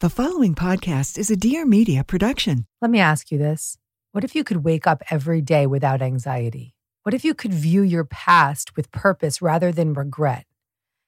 [0.00, 2.66] The following podcast is a Dear Media production.
[2.80, 3.78] Let me ask you this.
[4.12, 6.76] What if you could wake up every day without anxiety?
[7.02, 10.46] What if you could view your past with purpose rather than regret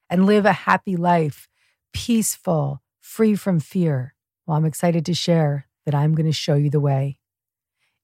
[0.09, 1.47] and live a happy life,
[1.93, 4.13] peaceful, free from fear?
[4.45, 7.17] Well, I'm excited to share that I'm going to show you the way.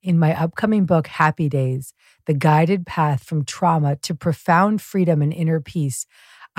[0.01, 1.94] In my upcoming book, Happy Days
[2.27, 6.07] The Guided Path from Trauma to Profound Freedom and Inner Peace,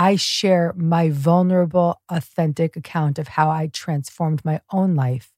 [0.00, 5.32] I share my vulnerable, authentic account of how I transformed my own life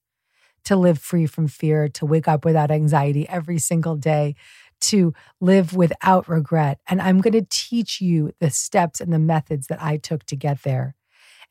[0.65, 4.35] to live free from fear, to wake up without anxiety every single day,
[4.81, 6.79] to live without regret.
[6.87, 10.35] And I'm going to teach you the steps and the methods that I took to
[10.35, 10.95] get there.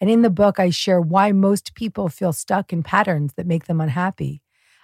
[0.01, 3.67] And in the book, I share why most people feel stuck in patterns that make
[3.67, 4.41] them unhappy.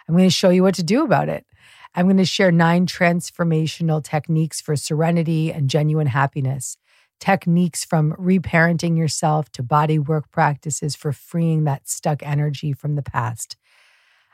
[0.09, 1.47] I'm going to show you what to do about it.
[1.95, 6.77] I'm going to share nine transformational techniques for serenity and genuine happiness,
[7.21, 13.03] techniques from reparenting yourself to body work practices for freeing that stuck energy from the
[13.03, 13.57] past.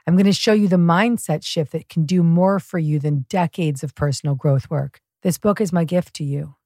[0.06, 3.26] I'm going to show you the mindset shift that can do more for you than
[3.28, 5.00] decades of personal growth work.
[5.22, 6.56] This book is my gift to you.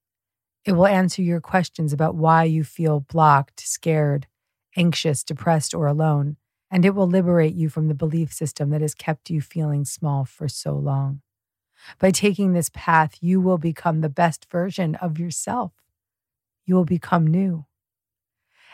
[0.65, 4.27] It will answer your questions about why you feel blocked, scared,
[4.77, 6.37] anxious, depressed, or alone
[6.71, 10.25] and it will liberate you from the belief system that has kept you feeling small
[10.25, 11.21] for so long.
[11.99, 15.73] By taking this path, you will become the best version of yourself.
[16.67, 17.65] You will become new.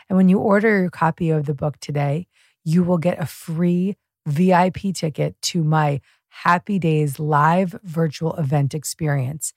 [0.09, 2.27] And when you order your copy of the book today,
[2.65, 3.95] you will get a free
[4.25, 9.53] VIP ticket to my Happy Days live virtual event experience.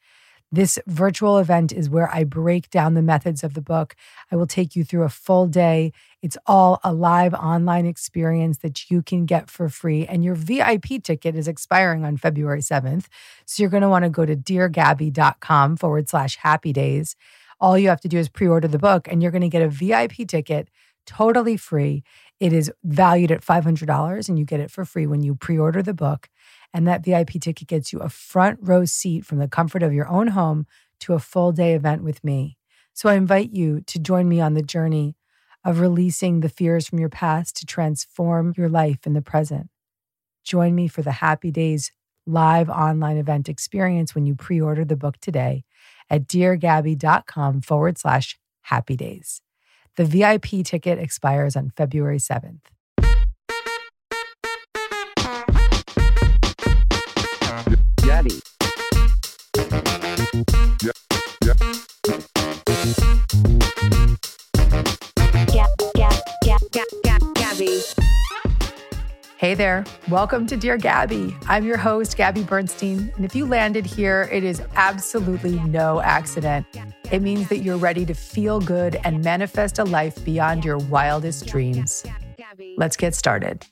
[0.53, 3.97] This virtual event is where I break down the methods of the book.
[4.31, 5.93] I will take you through a full day.
[6.23, 10.07] It's all a live online experience that you can get for free.
[10.07, 13.07] And your VIP ticket is expiring on February 7th.
[13.45, 17.17] So you're going to want to go to deargabby.com forward slash happy days.
[17.61, 19.63] All you have to do is pre order the book, and you're going to get
[19.63, 20.69] a VIP ticket
[21.07, 22.03] totally free.
[22.41, 25.83] It is valued at $500, and you get it for free when you pre order
[25.83, 26.29] the book.
[26.75, 30.09] And that VIP ticket gets you a front row seat from the comfort of your
[30.09, 30.67] own home
[31.01, 32.59] to a full day event with me.
[32.93, 35.17] So I invite you to join me on the journey
[35.65, 39.69] of releasing the fears from your past to transform your life in the present.
[40.45, 41.91] Join me for the Happy Days
[42.27, 45.65] live online event experience when you pre order the book today
[46.11, 49.41] at deargabby.com forward slash happy days.
[49.97, 52.61] The VIP ticket expires on February 7th.
[58.03, 58.41] Gabby.
[60.83, 60.93] Yeah,
[61.45, 61.55] yeah.
[65.47, 66.15] Gab, Gab,
[66.45, 68.06] Gab, Gab, Gab, Gabby.
[69.39, 69.85] Hey there.
[70.09, 71.37] Welcome to Dear Gabby.
[71.47, 73.13] I'm your host, Gabby Bernstein.
[73.17, 76.67] And if you landed here, it is absolutely no accident.
[77.13, 81.45] It means that you're ready to feel good and manifest a life beyond your wildest
[81.49, 82.03] dreams.
[82.79, 83.67] Let's get started.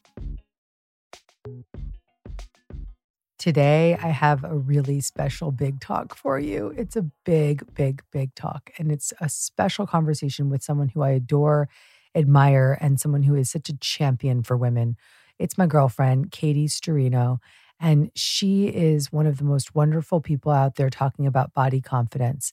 [3.39, 6.75] Today, I have a really special big talk for you.
[6.77, 8.71] It's a big, big, big talk.
[8.79, 11.71] And it's a special conversation with someone who I adore,
[12.15, 14.99] admire, and someone who is such a champion for women.
[15.39, 17.39] It's my girlfriend, Katie Sturino.
[17.81, 22.53] And she is one of the most wonderful people out there talking about body confidence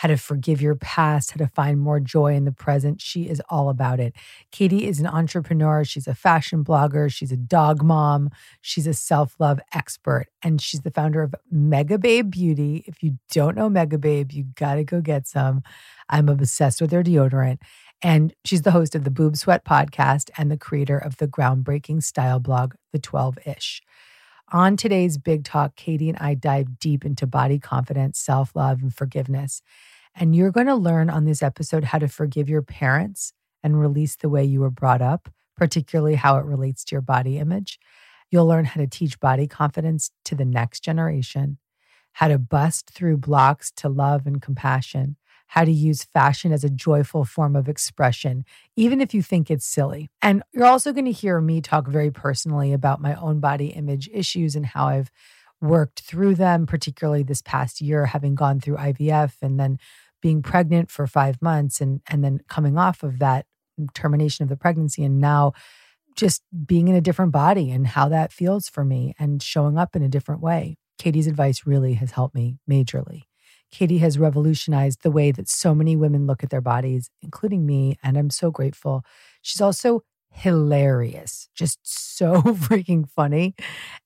[0.00, 3.02] how to forgive your past, how to find more joy in the present.
[3.02, 4.14] She is all about it.
[4.50, 5.84] Katie is an entrepreneur.
[5.84, 7.12] She's a fashion blogger.
[7.12, 8.30] She's a dog mom.
[8.62, 10.28] She's a self love expert.
[10.42, 12.82] And she's the founder of Megababe Beauty.
[12.86, 15.62] If you don't know Megababe, you got to go get some.
[16.08, 17.58] I'm obsessed with their deodorant.
[18.02, 22.02] And she's the host of the Boob Sweat podcast and the creator of the groundbreaking
[22.02, 23.82] style blog, The 12 ish.
[24.52, 28.92] On today's Big Talk, Katie and I dive deep into body confidence, self love, and
[28.92, 29.62] forgiveness.
[30.14, 33.32] And you're going to learn on this episode how to forgive your parents
[33.62, 37.38] and release the way you were brought up, particularly how it relates to your body
[37.38, 37.78] image.
[38.30, 41.58] You'll learn how to teach body confidence to the next generation,
[42.14, 45.16] how to bust through blocks to love and compassion,
[45.50, 48.44] how to use fashion as a joyful form of expression,
[48.76, 50.08] even if you think it's silly.
[50.22, 54.08] And you're also going to hear me talk very personally about my own body image
[54.12, 55.10] issues and how I've
[55.60, 59.80] worked through them, particularly this past year, having gone through IVF and then
[60.22, 63.46] being pregnant for five months and, and then coming off of that
[63.92, 65.52] termination of the pregnancy and now
[66.14, 69.96] just being in a different body and how that feels for me and showing up
[69.96, 70.76] in a different way.
[70.96, 73.24] Katie's advice really has helped me majorly.
[73.70, 77.98] Katie has revolutionized the way that so many women look at their bodies, including me,
[78.02, 79.04] and I'm so grateful.
[79.42, 80.02] She's also
[80.32, 83.54] hilarious, just so freaking funny.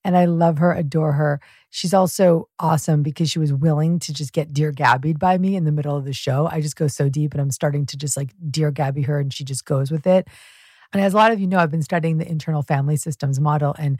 [0.04, 1.40] And I love her, adore her.
[1.70, 5.64] She's also awesome because she was willing to just get Dear Gabbied by me in
[5.64, 6.48] the middle of the show.
[6.50, 9.32] I just go so deep and I'm starting to just like Dear Gabby her and
[9.32, 10.28] she just goes with it.
[10.92, 13.74] And as a lot of you know, I've been studying the internal family systems model
[13.78, 13.98] and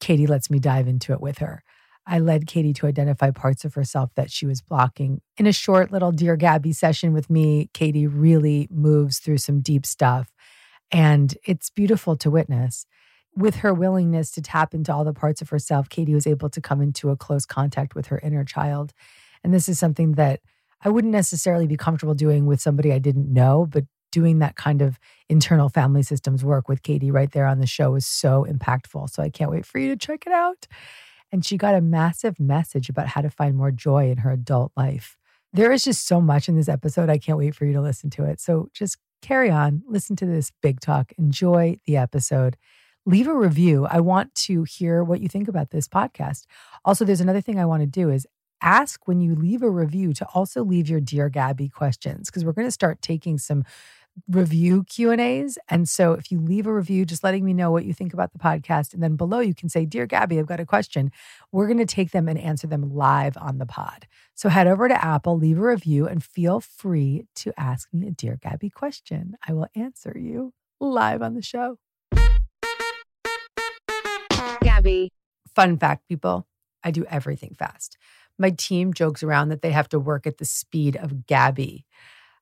[0.00, 1.62] Katie lets me dive into it with her.
[2.06, 5.20] I led Katie to identify parts of herself that she was blocking.
[5.38, 9.86] In a short little Dear Gabby session with me, Katie really moves through some deep
[9.86, 10.30] stuff.
[10.90, 12.86] And it's beautiful to witness.
[13.36, 16.60] With her willingness to tap into all the parts of herself, Katie was able to
[16.60, 18.92] come into a close contact with her inner child.
[19.42, 20.40] And this is something that
[20.82, 24.82] I wouldn't necessarily be comfortable doing with somebody I didn't know, but doing that kind
[24.82, 29.10] of internal family systems work with Katie right there on the show was so impactful.
[29.10, 30.68] So I can't wait for you to check it out.
[31.34, 34.70] And she got a massive message about how to find more joy in her adult
[34.76, 35.16] life.
[35.52, 37.10] There is just so much in this episode.
[37.10, 38.38] I can't wait for you to listen to it.
[38.38, 42.56] So just carry on, listen to this big talk, enjoy the episode.
[43.04, 43.84] Leave a review.
[43.84, 46.44] I want to hear what you think about this podcast.
[46.84, 48.28] Also, there's another thing I want to do is
[48.62, 52.52] ask when you leave a review to also leave your dear Gabby questions because we're
[52.52, 53.64] going to start taking some
[54.28, 55.58] review Q and A's.
[55.68, 58.32] And so if you leave a review, just letting me know what you think about
[58.32, 58.94] the podcast.
[58.94, 61.10] And then below you can say, Dear Gabby, I've got a question.
[61.52, 64.06] We're going to take them and answer them live on the pod.
[64.34, 68.10] So head over to Apple, leave a review, and feel free to ask me a
[68.10, 69.36] Dear Gabby question.
[69.46, 71.78] I will answer you live on the show.
[74.62, 75.10] Gabby.
[75.54, 76.46] Fun fact, people,
[76.82, 77.96] I do everything fast.
[78.38, 81.86] My team jokes around that they have to work at the speed of Gabby.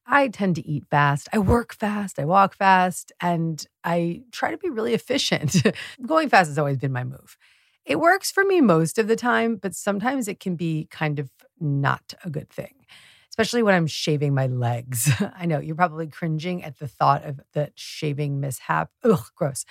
[0.07, 1.29] I tend to eat fast.
[1.33, 2.19] I work fast.
[2.19, 3.13] I walk fast.
[3.21, 5.57] And I try to be really efficient.
[6.07, 7.37] Going fast has always been my move.
[7.85, 11.31] It works for me most of the time, but sometimes it can be kind of
[11.59, 12.87] not a good thing,
[13.29, 15.11] especially when I'm shaving my legs.
[15.37, 18.91] I know you're probably cringing at the thought of the shaving mishap.
[19.05, 19.65] Ugh, gross.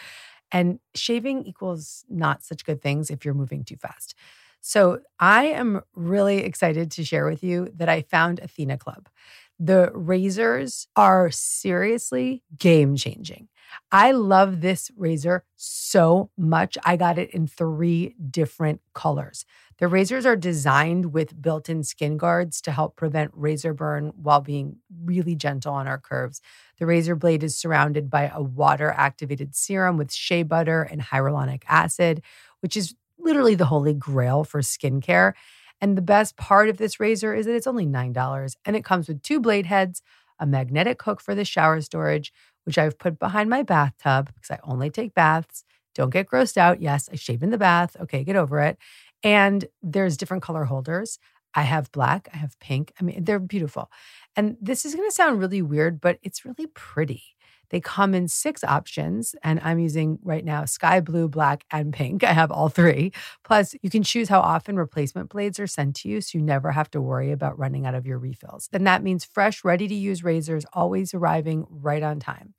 [0.52, 4.14] And shaving equals not such good things if you're moving too fast.
[4.60, 9.08] So I am really excited to share with you that I found Athena Club.
[9.60, 13.48] The razors are seriously game changing.
[13.92, 16.78] I love this razor so much.
[16.84, 19.46] I got it in three different colors.
[19.78, 24.42] The razors are designed with built in skin guards to help prevent razor burn while
[24.42, 26.42] being really gentle on our curves.
[26.80, 31.64] The razor blade is surrounded by a water activated serum with shea butter and hyaluronic
[31.68, 32.22] acid,
[32.60, 35.34] which is literally the holy grail for skincare.
[35.82, 39.08] And the best part of this razor is that it's only $9 and it comes
[39.08, 40.02] with two blade heads,
[40.40, 42.32] a magnetic hook for the shower storage,
[42.66, 45.64] which I've put behind my bathtub because I only take baths.
[45.96, 46.82] Don't get grossed out.
[46.82, 47.98] Yes, I shave in the bath.
[48.00, 48.78] Okay, get over it.
[49.24, 51.20] And there's different color holders.
[51.54, 52.94] I have black, I have pink.
[53.00, 53.92] I mean, they're beautiful.
[54.36, 57.24] And this is going to sound really weird, but it's really pretty.
[57.72, 62.24] They come in six options, and I'm using right now sky blue, black, and pink.
[62.24, 63.12] I have all three.
[63.44, 66.72] Plus, you can choose how often replacement blades are sent to you, so you never
[66.72, 68.70] have to worry about running out of your refills.
[68.72, 72.54] Then that means fresh, ready to use razors always arriving right on time.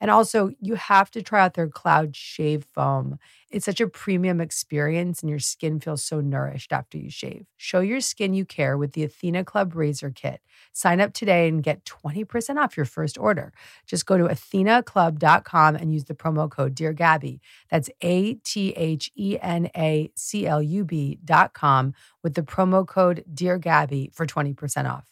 [0.00, 3.18] And also, you have to try out their Cloud Shave Foam.
[3.50, 7.46] It's such a premium experience, and your skin feels so nourished after you shave.
[7.56, 10.40] Show your skin you care with the Athena Club Razor Kit.
[10.72, 13.52] Sign up today and get 20% off your first order.
[13.86, 17.40] Just go to athenaclub.com and use the promo code Dear Gabby.
[17.70, 23.24] That's A T H E N A C L U B.com with the promo code
[23.32, 25.06] Dear Gabby for 20% off.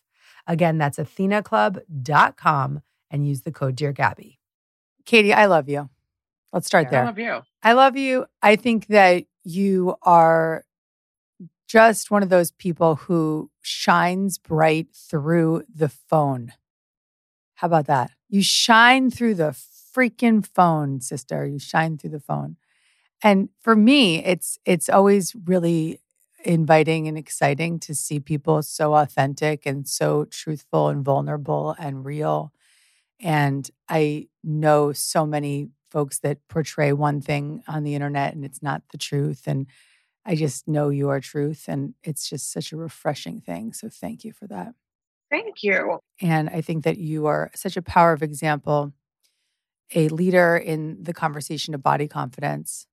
[0.46, 4.38] Again, that's athenaclub.com and use the code Dear Gabby.
[5.06, 5.88] Katie, I love you.
[6.52, 7.02] Let's start I there.
[7.02, 7.42] I love you.
[7.62, 8.26] I love you.
[8.42, 10.64] I think that you are
[11.68, 16.52] just one of those people who shines bright through the phone.
[17.54, 18.10] How about that?
[18.28, 19.56] You shine through the
[19.96, 21.46] freaking phone, sister.
[21.46, 22.56] You shine through the phone.
[23.22, 26.00] And for me, it's it's always really
[26.44, 32.52] inviting and exciting to see people so authentic and so truthful and vulnerable and real.
[33.20, 38.62] And I know so many folks that portray one thing on the internet and it's
[38.62, 39.44] not the truth.
[39.46, 39.66] And
[40.24, 41.64] I just know your truth.
[41.68, 43.72] And it's just such a refreshing thing.
[43.72, 44.74] So thank you for that.
[45.30, 46.00] Thank you.
[46.20, 48.92] And I think that you are such a power of example,
[49.94, 52.86] a leader in the conversation of body confidence,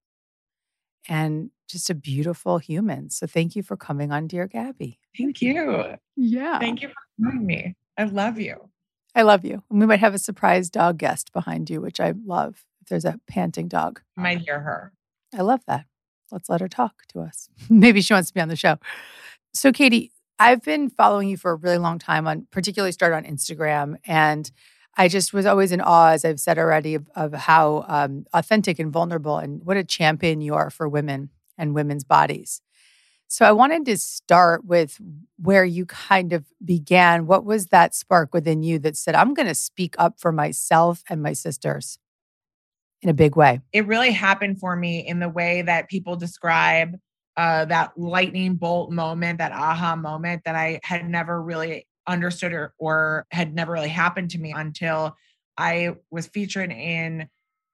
[1.10, 3.10] and just a beautiful human.
[3.10, 5.00] So thank you for coming on, Dear Gabby.
[5.18, 5.96] Thank you.
[6.16, 6.60] Yeah.
[6.60, 7.76] Thank you for having me.
[7.98, 8.70] I love you.
[9.16, 9.64] I love you.
[9.70, 12.66] And we might have a surprise dog guest behind you, which I love.
[12.82, 14.92] If there's a panting dog, You might hear her.
[15.34, 15.86] I love that.
[16.32, 17.50] Let's let her talk to us.
[17.70, 18.78] Maybe she wants to be on the show.
[19.54, 23.24] So, Katie, I've been following you for a really long time on particularly started on
[23.24, 23.98] Instagram.
[24.06, 24.52] And
[24.98, 28.80] I just was always in awe, as I've said already, of, of how um, authentic
[28.80, 32.62] and vulnerable and what a champion you are for women and women's bodies.
[33.34, 35.02] So I wanted to start with
[35.38, 37.26] where you kind of began.
[37.26, 41.02] What was that spark within you that said, I'm going to speak up for myself
[41.10, 41.98] and my sisters
[43.02, 43.62] in a big way?
[43.72, 46.96] It really happened for me in the way that people describe
[47.36, 52.76] uh, that lightning bolt moment, that aha moment that I had never really understood or,
[52.78, 55.18] or had never really happened to me until
[55.58, 57.28] I was featured in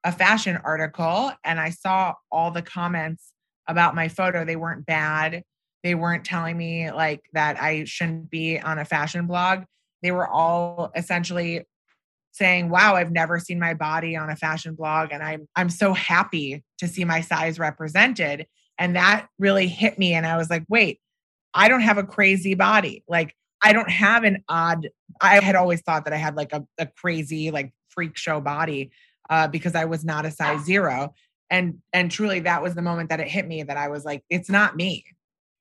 [0.05, 3.33] a fashion article and I saw all the comments
[3.67, 4.45] about my photo.
[4.45, 5.43] They weren't bad.
[5.83, 9.63] They weren't telling me like that I shouldn't be on a fashion blog.
[10.01, 11.65] They were all essentially
[12.31, 15.93] saying, "Wow, I've never seen my body on a fashion blog and I'm I'm so
[15.93, 18.45] happy to see my size represented."
[18.77, 20.99] And that really hit me and I was like, "Wait,
[21.53, 23.03] I don't have a crazy body.
[23.07, 24.89] Like I don't have an odd
[25.21, 28.91] I had always thought that I had like a, a crazy like freak show body
[29.29, 31.13] uh, because I was not a size 0
[31.49, 34.23] and and truly that was the moment that it hit me that I was like,
[34.29, 35.03] it's not me.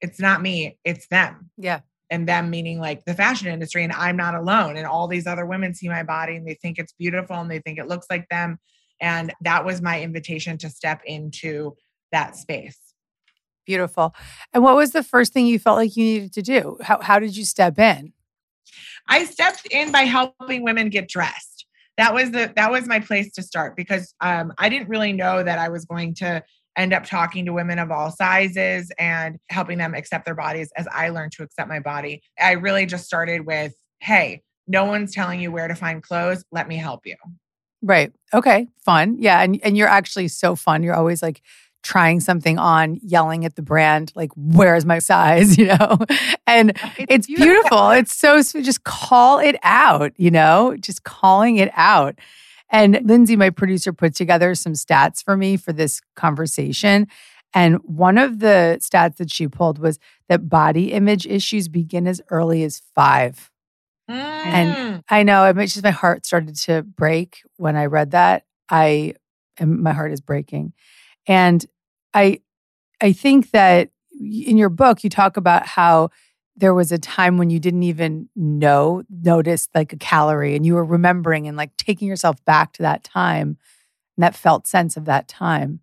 [0.01, 1.51] It's not me, it's them.
[1.57, 1.81] Yeah.
[2.11, 4.77] And them meaning like the fashion industry, and I'm not alone.
[4.77, 7.59] And all these other women see my body and they think it's beautiful and they
[7.59, 8.59] think it looks like them.
[9.01, 11.77] And that was my invitation to step into
[12.13, 12.79] that space.
[13.67, 14.15] Beautiful.
[14.55, 16.79] And what was the first thing you felt like you needed to do?
[16.81, 18.15] How, how did you step in?
[19.09, 21.67] I stepped in by helping women get dressed.
[21.99, 25.43] That was the that was my place to start because um, I didn't really know
[25.43, 26.43] that I was going to
[26.79, 30.87] end up talking to women of all sizes and helping them accept their bodies as
[30.93, 32.23] I learned to accept my body.
[32.41, 36.45] I really just started with, "Hey, no one's telling you where to find clothes.
[36.53, 37.17] Let me help you."
[37.83, 38.13] Right.
[38.33, 38.69] Okay.
[38.85, 39.17] Fun.
[39.19, 39.41] Yeah.
[39.41, 40.83] And and you're actually so fun.
[40.83, 41.43] You're always like
[41.83, 45.57] trying something on, yelling at the brand, like, where's my size?
[45.59, 45.99] You know?
[46.47, 47.91] And it's, beautiful.
[47.91, 48.65] It's so sweet.
[48.65, 52.19] Just call it out, you know, just calling it out.
[52.71, 57.07] And Lindsay, my producer, put together some stats for me for this conversation.
[57.55, 59.99] And one of the stats that she pulled was
[60.29, 63.51] that body image issues begin as early as five.
[64.11, 65.03] Mm.
[65.09, 68.45] I know it just my heart started to break when I read that.
[68.69, 69.15] I
[69.59, 70.73] and my heart is breaking.
[71.27, 71.65] And
[72.15, 72.41] I
[73.01, 76.11] I think that in your book you talk about how
[76.59, 80.75] there was a time when you didn't even know notice like a calorie and you
[80.75, 83.57] were remembering and like taking yourself back to that time
[84.17, 85.81] and that felt sense of that time.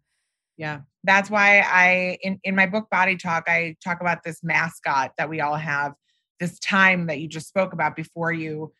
[0.57, 0.81] Yeah.
[1.03, 5.29] That's why I in in my book Body Talk I talk about this mascot that
[5.29, 5.93] we all have
[6.39, 8.73] this time that you just spoke about before you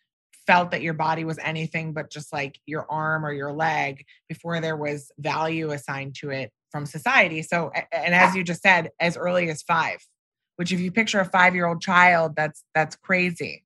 [0.45, 4.59] felt that your body was anything but just like your arm or your leg before
[4.59, 7.41] there was value assigned to it from society.
[7.41, 10.05] So, and as you just said, as early as five,
[10.55, 13.65] which if you picture a five year old child, that's that's crazy.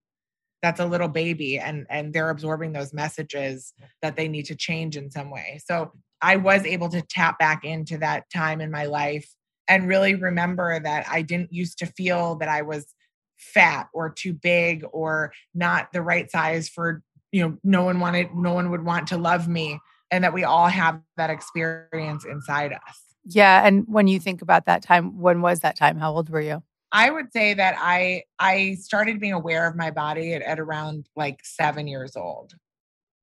[0.62, 4.98] That's a little baby, and and they're absorbing those messages that they need to change
[4.98, 5.60] in some way.
[5.66, 5.92] So
[6.22, 9.30] I was able to tap back into that time in my life
[9.68, 12.94] and really remember that I didn't used to feel that I was
[13.38, 18.36] fat or too big or not the right size for you know no one wanted
[18.36, 19.80] no one would want to love me
[20.12, 23.66] and that we all have that experience inside us Yeah.
[23.66, 25.98] And when you think about that time, when was that time?
[25.98, 26.64] How old were you?
[26.92, 31.08] I would say that i i started being aware of my body at, at around
[31.16, 32.54] like seven years old.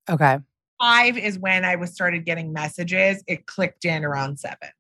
[0.09, 0.39] Okay.
[0.81, 3.23] five is when i was started getting messages.
[3.27, 4.71] It clicked in around seven.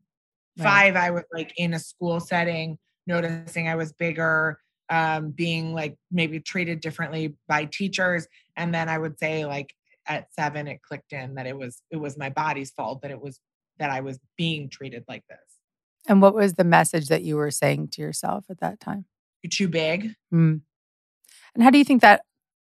[0.58, 0.64] Right.
[0.64, 5.96] five i was like in a school setting noticing i was bigger um, being like
[6.12, 8.28] maybe treated differently by teachers.
[8.56, 9.74] And then i would say like
[10.08, 13.20] at seven it clicked in that it was it was my body's fault that it
[13.20, 13.40] was
[13.78, 15.38] that i was being treated like this
[16.08, 19.06] And what was the message that you were saying to yourself at that time?
[19.42, 20.60] you're too big Mm.
[21.54, 22.22] And how do you think that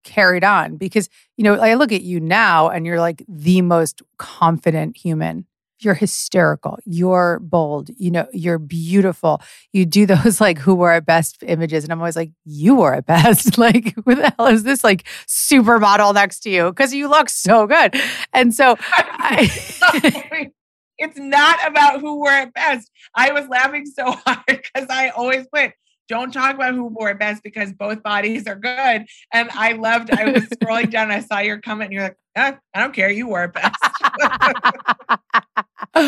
[0.04, 0.76] carried on?
[0.76, 5.44] Because, you know, I look at you now and you're like the most confident human.
[5.80, 6.78] You're hysterical.
[6.86, 7.90] You're bold.
[7.98, 9.42] You know, you're beautiful.
[9.72, 11.84] You do those like who wore it best images.
[11.84, 13.58] And I'm always like, you wore it best.
[13.58, 16.70] like, who the hell is this like supermodel next to you?
[16.70, 17.94] Because you look so good.
[18.32, 20.50] And so I,
[20.98, 22.90] it's not about who wore it best.
[23.14, 25.72] I was laughing so hard because I always put
[26.08, 29.06] don't talk about who wore it best because both bodies are good.
[29.32, 32.52] And I loved, I was scrolling down, I saw your comment, and you're like, eh,
[32.74, 33.76] I don't care, you wore it best.
[35.94, 36.04] All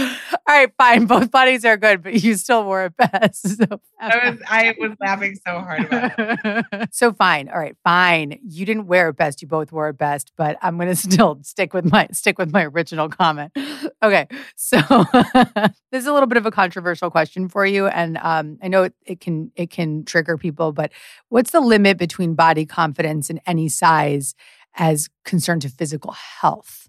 [0.49, 1.07] right, fine.
[1.07, 3.47] Both bodies are good, but you still wore it best.
[3.61, 6.95] So, I was I was laughing so hard about it.
[6.95, 7.51] so fine.
[7.51, 8.39] All right, fine.
[8.43, 9.43] You didn't wear it best.
[9.43, 12.65] You both wore it best, but I'm gonna still stick with my stick with my
[12.65, 13.53] original comment.
[14.03, 14.27] Okay,
[14.57, 14.79] so
[15.93, 18.85] this is a little bit of a controversial question for you, and um, I know
[18.85, 20.93] it, it can it can trigger people, but
[21.29, 24.35] what's the limit between body confidence and any size
[24.77, 26.89] as concerned to physical health?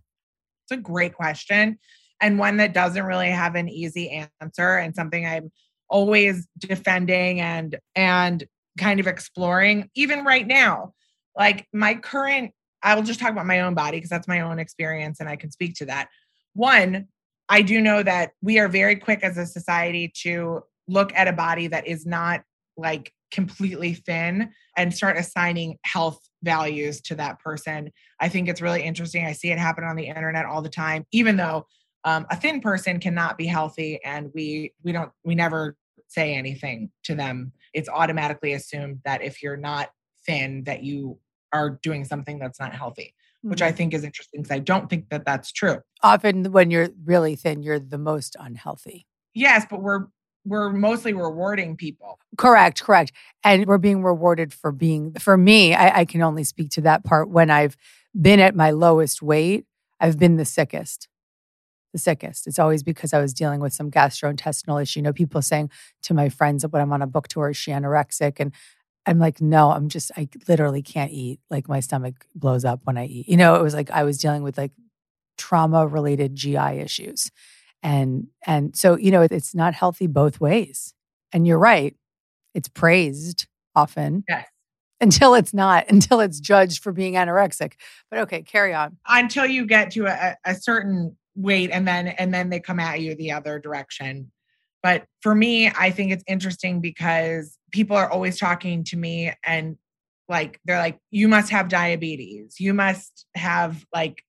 [0.66, 1.80] It's a great question
[2.22, 5.52] and one that doesn't really have an easy answer and something I'm
[5.90, 8.46] always defending and and
[8.78, 10.94] kind of exploring even right now.
[11.36, 12.54] Like my current
[12.84, 15.36] I will just talk about my own body because that's my own experience and I
[15.36, 16.08] can speak to that.
[16.54, 17.08] One,
[17.50, 21.34] I do know that we are very quick as a society to look at a
[21.34, 22.44] body that is not
[22.78, 27.92] like completely thin and start assigning health values to that person.
[28.20, 29.26] I think it's really interesting.
[29.26, 31.66] I see it happen on the internet all the time, even though
[32.04, 35.78] um, a thin person cannot be healthy and we we don't we never
[36.08, 39.90] say anything to them it's automatically assumed that if you're not
[40.26, 41.18] thin that you
[41.54, 43.78] are doing something that's not healthy which i mm-hmm.
[43.78, 47.62] think is interesting because i don't think that that's true Often, when you're really thin,
[47.62, 49.06] you're the most unhealthy.
[49.34, 50.08] yes but we're
[50.44, 53.12] we're mostly rewarding people Correct, correct.
[53.44, 57.04] And we're being rewarded for being, for me, I, I can only speak to that
[57.04, 57.30] part.
[57.30, 57.76] When I've
[58.20, 59.66] been at my lowest weight,
[60.00, 61.08] I've been the sickest.
[61.94, 62.48] The sickest.
[62.48, 65.00] It's always because I was dealing with some gastrointestinal issue.
[65.00, 65.70] You know, people saying
[66.04, 68.40] to my friends when I'm on a book tour, is she anorexic?
[68.40, 68.54] And
[69.06, 71.40] I'm like, no, I'm just, I literally can't eat.
[71.50, 73.28] Like my stomach blows up when I eat.
[73.28, 74.72] You know, it was like I was dealing with like
[75.38, 77.32] trauma related GI issues.
[77.84, 80.94] And and so, you know, it, it's not healthy both ways.
[81.34, 81.96] And you're right.
[82.54, 84.46] It's praised often yes
[85.02, 87.74] until it's not, until it's judged for being anorexic.
[88.12, 88.98] But okay, carry on.
[89.08, 93.00] until you get to a, a certain weight and then and then they come at
[93.00, 94.30] you the other direction
[94.84, 99.78] but for me i think it's interesting because people are always talking to me and
[100.30, 102.60] like they're like you must have diabetes.
[102.60, 104.24] You must have like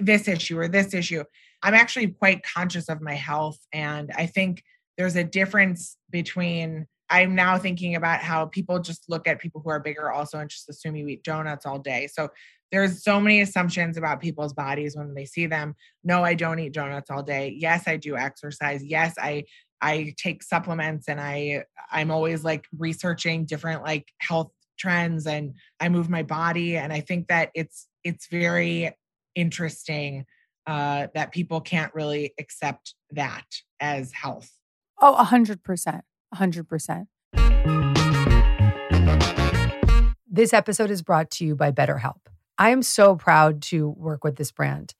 [0.00, 1.24] this issue or this issue.
[1.62, 4.62] I'm actually quite conscious of my health and i think
[4.96, 9.70] there's a difference between i'm now thinking about how people just look at people who
[9.70, 12.06] are bigger also and just assume you eat donuts all day.
[12.06, 12.28] So
[12.72, 15.74] there's so many assumptions about people's bodies when they see them.
[16.04, 17.54] No i don't eat donuts all day.
[17.58, 18.84] Yes i do exercise.
[18.84, 19.44] Yes i
[19.82, 25.88] i take supplements and i i'm always like researching different like health trends and i
[25.88, 28.92] move my body and i think that it's it's very
[29.34, 30.24] interesting
[30.66, 33.44] uh that people can't really accept that
[33.80, 34.50] as health
[35.02, 36.04] Oh, a hundred percent.
[36.30, 37.08] a hundred percent.
[40.32, 42.20] This episode is brought to you by BetterHelp.
[42.58, 44.94] I am so proud to work with this brand.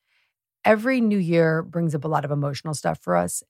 [0.65, 3.43] Every new year brings up a lot of emotional stuff for us.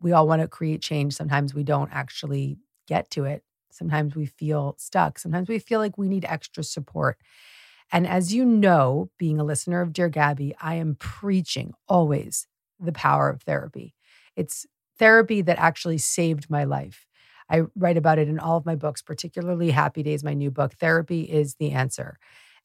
[0.00, 1.14] We all want to create change.
[1.14, 3.42] Sometimes we don't actually get to it.
[3.70, 5.18] Sometimes we feel stuck.
[5.18, 7.18] Sometimes we feel like we need extra support.
[7.90, 12.46] And as you know, being a listener of Dear Gabby, I am preaching always
[12.78, 13.94] the power of therapy.
[14.36, 14.66] It's
[14.98, 17.06] therapy that actually saved my life.
[17.50, 20.74] I write about it in all of my books, particularly Happy Days, my new book.
[20.74, 22.18] Therapy is the answer.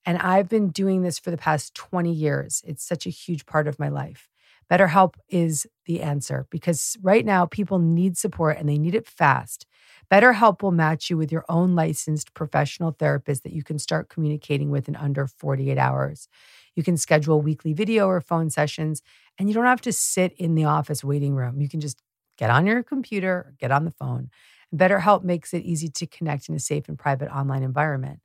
[0.05, 2.61] And I've been doing this for the past 20 years.
[2.67, 4.27] It's such a huge part of my life.
[4.71, 9.65] BetterHelp is the answer because right now people need support and they need it fast.
[10.11, 14.69] BetterHelp will match you with your own licensed professional therapist that you can start communicating
[14.69, 16.27] with in under 48 hours.
[16.75, 19.01] You can schedule weekly video or phone sessions,
[19.37, 21.61] and you don't have to sit in the office waiting room.
[21.61, 22.01] You can just
[22.37, 24.29] get on your computer or get on the phone.
[24.73, 28.19] BetterHelp makes it easy to connect in a safe and private online environment.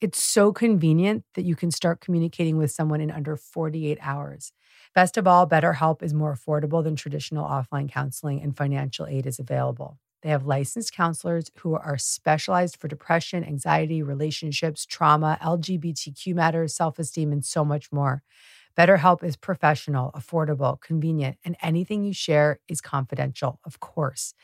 [0.00, 4.52] It's so convenient that you can start communicating with someone in under 48 hours.
[4.94, 9.38] Best of all, BetterHelp is more affordable than traditional offline counseling, and financial aid is
[9.38, 9.98] available.
[10.22, 16.98] They have licensed counselors who are specialized for depression, anxiety, relationships, trauma, LGBTQ matters, self
[16.98, 18.22] esteem, and so much more.
[18.78, 24.34] BetterHelp is professional, affordable, convenient, and anything you share is confidential, of course.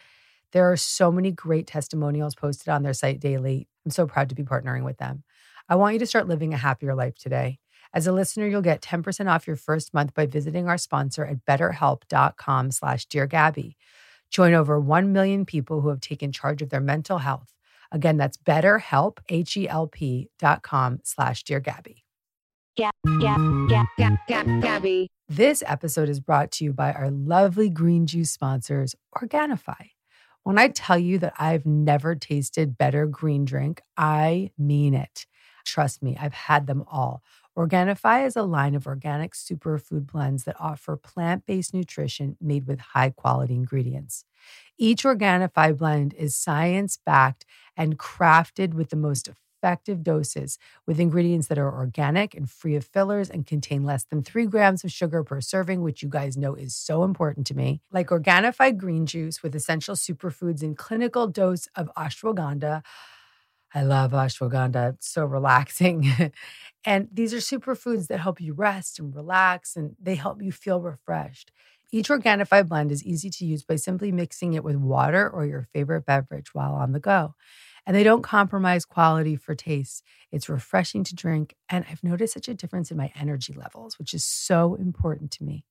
[0.53, 3.69] There are so many great testimonials posted on their site daily.
[3.89, 5.25] I'm so proud to be partnering with them.
[5.67, 7.59] I want you to start living a happier life today.
[7.95, 11.43] As a listener, you'll get 10% off your first month by visiting our sponsor at
[11.47, 13.77] betterhelp.com slash deargabby.
[14.31, 17.55] Join over 1 million people who have taken charge of their mental health.
[17.91, 22.03] Again, that's betterhelp, H-E-L-P dot com slash deargabby.
[22.77, 25.09] Gab, Gab, Gab, Gab, Gab, Gabby.
[25.31, 29.93] This episode is brought to you by our lovely green juice sponsors, Organifi.
[30.49, 35.27] When I tell you that I've never tasted better green drink, I mean it.
[35.67, 37.23] Trust me, I've had them all.
[37.55, 42.81] Organifi is a line of organic superfood blends that offer plant based nutrition made with
[42.81, 44.25] high quality ingredients.
[44.79, 47.45] Each Organifi blend is science backed
[47.77, 52.85] and crafted with the most effective doses with ingredients that are organic and free of
[52.85, 56.55] fillers and contain less than three grams of sugar per serving, which you guys know
[56.55, 57.81] is so important to me.
[57.91, 62.83] Like Organifi green juice with essential superfoods and clinical dose of ashwagandha.
[63.75, 64.95] I love ashwagandha.
[64.95, 66.11] It's so relaxing.
[66.85, 70.81] and these are superfoods that help you rest and relax and they help you feel
[70.81, 71.53] refreshed.
[71.91, 75.69] Each Organifi blend is easy to use by simply mixing it with water or your
[75.73, 77.35] favorite beverage while on the go.
[77.89, 80.05] And they don't compromise quality for taste.
[80.31, 81.55] It's refreshing to drink.
[81.71, 85.43] And I've noticed such a difference in my energy levels, which is so important to
[85.43, 85.65] me.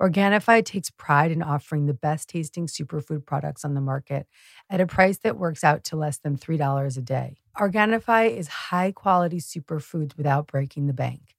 [0.00, 4.28] Organifi takes pride in offering the best tasting superfood products on the market
[4.70, 7.38] at a price that works out to less than $3 a day.
[7.56, 11.34] Organifi is high quality superfoods without breaking the bank.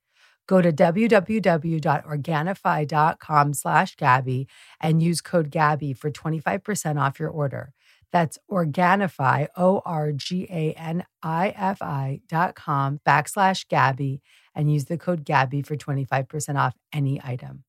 [0.49, 4.49] Go to www.organifi.com slash Gabby
[4.82, 7.71] and use code Gabby for 25% off your order.
[8.12, 14.22] That's Organifi, O R G A N I F I dot com backslash Gabby
[14.56, 17.63] and use the code Gabby for 25% off any item.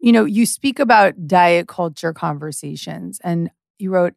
[0.00, 4.14] You know, you speak about diet culture conversations, and you wrote,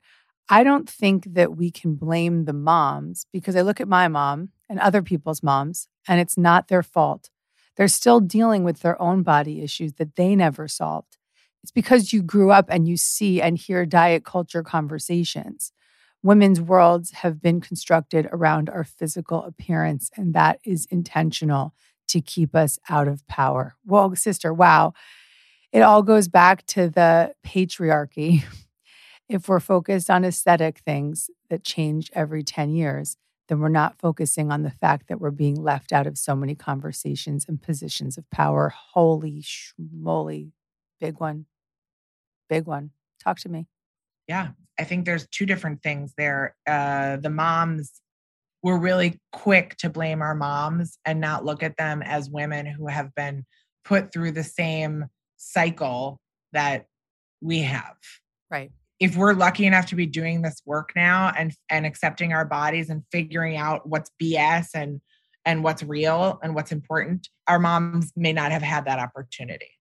[0.50, 4.50] I don't think that we can blame the moms because I look at my mom
[4.70, 7.30] and other people's moms, and it's not their fault.
[7.76, 11.18] They're still dealing with their own body issues that they never solved.
[11.64, 15.72] It's because you grew up and you see and hear diet culture conversations.
[16.22, 21.74] Women's worlds have been constructed around our physical appearance, and that is intentional
[22.10, 23.76] to keep us out of power.
[23.86, 24.94] Well, sister, wow.
[25.72, 28.44] It all goes back to the patriarchy.
[29.30, 34.52] if we're focused on aesthetic things that change every 10 years, then we're not focusing
[34.52, 38.30] on the fact that we're being left out of so many conversations and positions of
[38.30, 38.74] power.
[38.94, 40.52] Holy schmoly,
[41.00, 41.46] big one
[42.54, 42.92] big one.
[43.24, 43.68] Talk to me.
[44.28, 46.56] Yeah, I think there's two different things there.
[46.68, 48.00] Uh, the moms
[48.62, 52.88] we're really quick to blame our moms and not look at them as women who
[52.88, 53.46] have been
[53.84, 56.22] put through the same cycle
[56.54, 56.86] that
[57.42, 57.98] we have.
[58.50, 58.72] Right.
[59.02, 62.90] If we're lucky enough to be doing this work now and and accepting our bodies
[62.90, 65.02] and figuring out what's BS and
[65.44, 69.72] and what's real and what's important, our moms may not have had that opportunity.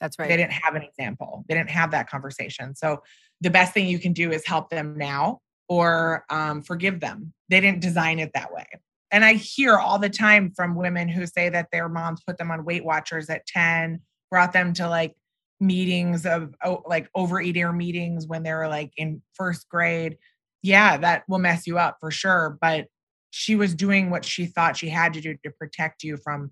[0.00, 0.28] That's right.
[0.28, 1.44] They didn't have an example.
[1.48, 2.74] They didn't have that conversation.
[2.74, 3.02] So
[3.40, 7.32] the best thing you can do is help them now or um, forgive them.
[7.48, 8.66] They didn't design it that way.
[9.10, 12.50] And I hear all the time from women who say that their moms put them
[12.50, 15.14] on Weight Watchers at 10, brought them to like
[15.60, 20.18] meetings of oh, like overeater meetings when they were like in first grade.
[20.62, 22.58] Yeah, that will mess you up for sure.
[22.60, 22.86] But
[23.30, 26.50] she was doing what she thought she had to do to protect you from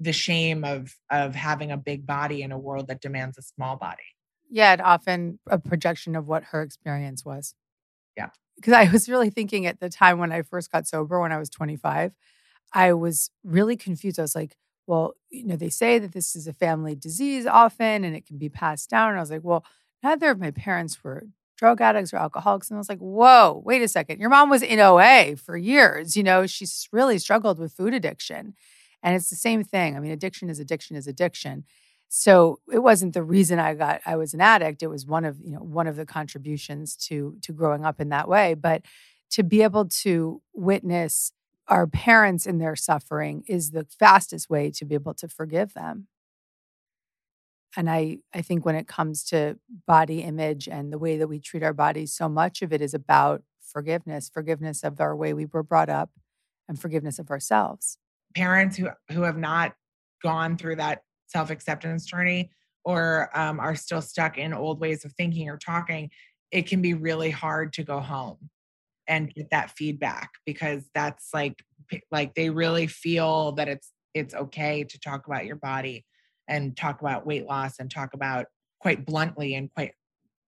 [0.00, 3.76] the shame of of having a big body in a world that demands a small
[3.76, 4.02] body.
[4.50, 7.54] Yeah, and often a projection of what her experience was.
[8.16, 8.30] Yeah.
[8.56, 11.38] Because I was really thinking at the time when I first got sober when I
[11.38, 12.12] was 25,
[12.72, 14.18] I was really confused.
[14.18, 18.04] I was like, well, you know, they say that this is a family disease often
[18.04, 19.10] and it can be passed down.
[19.10, 19.64] And I was like, well,
[20.02, 21.24] neither of my parents were
[21.56, 22.68] drug addicts or alcoholics.
[22.70, 24.20] And I was like, whoa, wait a second.
[24.20, 26.16] Your mom was in OA for years.
[26.16, 28.54] You know, she's really struggled with food addiction.
[29.04, 29.96] And it's the same thing.
[29.96, 31.64] I mean, addiction is addiction is addiction.
[32.08, 34.82] So it wasn't the reason I got I was an addict.
[34.82, 38.08] It was one of, you know, one of the contributions to to growing up in
[38.08, 38.54] that way.
[38.54, 38.82] But
[39.32, 41.32] to be able to witness
[41.68, 46.08] our parents in their suffering is the fastest way to be able to forgive them.
[47.76, 51.40] And I, I think when it comes to body image and the way that we
[51.40, 55.46] treat our bodies, so much of it is about forgiveness, forgiveness of our way we
[55.46, 56.10] were brought up,
[56.68, 57.98] and forgiveness of ourselves
[58.34, 59.74] parents who who have not
[60.22, 62.50] gone through that self acceptance journey
[62.84, 66.10] or um, are still stuck in old ways of thinking or talking,
[66.50, 68.50] it can be really hard to go home
[69.08, 71.62] and get that feedback because that's like
[72.10, 76.04] like they really feel that it's it's okay to talk about your body
[76.48, 78.46] and talk about weight loss and talk about
[78.80, 79.92] quite bluntly and quite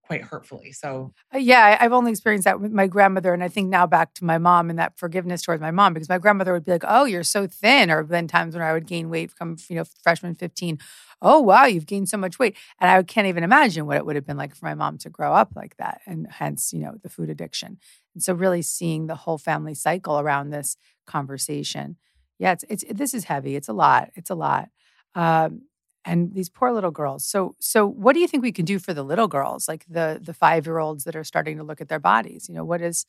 [0.07, 0.71] quite hurtfully.
[0.71, 3.33] So, uh, yeah, I've only experienced that with my grandmother.
[3.33, 6.07] And I think now back to my mom and that forgiveness towards my mom, because
[6.07, 7.91] my grandmother would be like, Oh, you're so thin.
[7.91, 10.79] Or then times when I would gain weight from, you know, freshman 15.
[11.21, 12.55] Oh, wow, you've gained so much weight.
[12.79, 15.09] And I can't even imagine what it would have been like for my mom to
[15.09, 16.01] grow up like that.
[16.05, 17.77] And hence, you know, the food addiction.
[18.13, 21.97] And so, really seeing the whole family cycle around this conversation.
[22.39, 23.55] Yeah, it's, it's, this is heavy.
[23.55, 24.11] It's a lot.
[24.15, 24.69] It's a lot.
[25.15, 25.63] Um,
[26.07, 27.25] and these poor little girls.
[27.25, 30.19] So so what do you think we can do for the little girls, like the
[30.21, 32.47] the 5-year-olds that are starting to look at their bodies?
[32.49, 33.05] You know, what is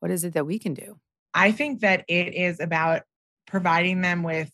[0.00, 0.98] what is it that we can do?
[1.32, 3.02] I think that it is about
[3.46, 4.50] providing them with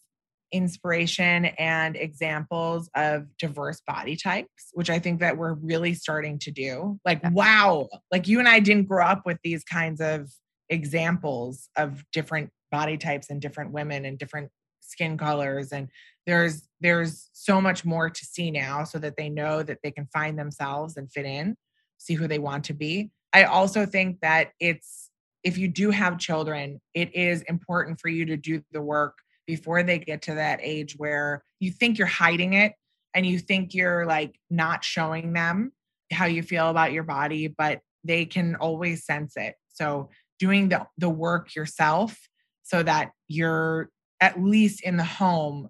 [0.53, 6.51] inspiration and examples of diverse body types, which I think that we're really starting to
[6.53, 7.01] do.
[7.05, 7.31] Like, Yeah.
[7.31, 10.31] wow, like you and I didn't grow up with these kinds of
[10.69, 14.51] examples of different body types and different women and different
[14.87, 15.89] skin colors and
[16.27, 20.07] there's there's so much more to see now so that they know that they can
[20.13, 21.57] find themselves and fit in
[21.99, 23.11] see who they want to be.
[23.33, 25.11] I also think that it's
[25.45, 29.83] if you do have children it is important for you to do the work before
[29.83, 32.73] they get to that age where you think you're hiding it
[33.15, 35.73] and you think you're like not showing them
[36.13, 39.55] how you feel about your body but they can always sense it.
[39.69, 42.17] So doing the the work yourself
[42.63, 45.69] so that you're at least in the home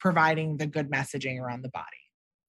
[0.00, 1.86] providing the good messaging around the body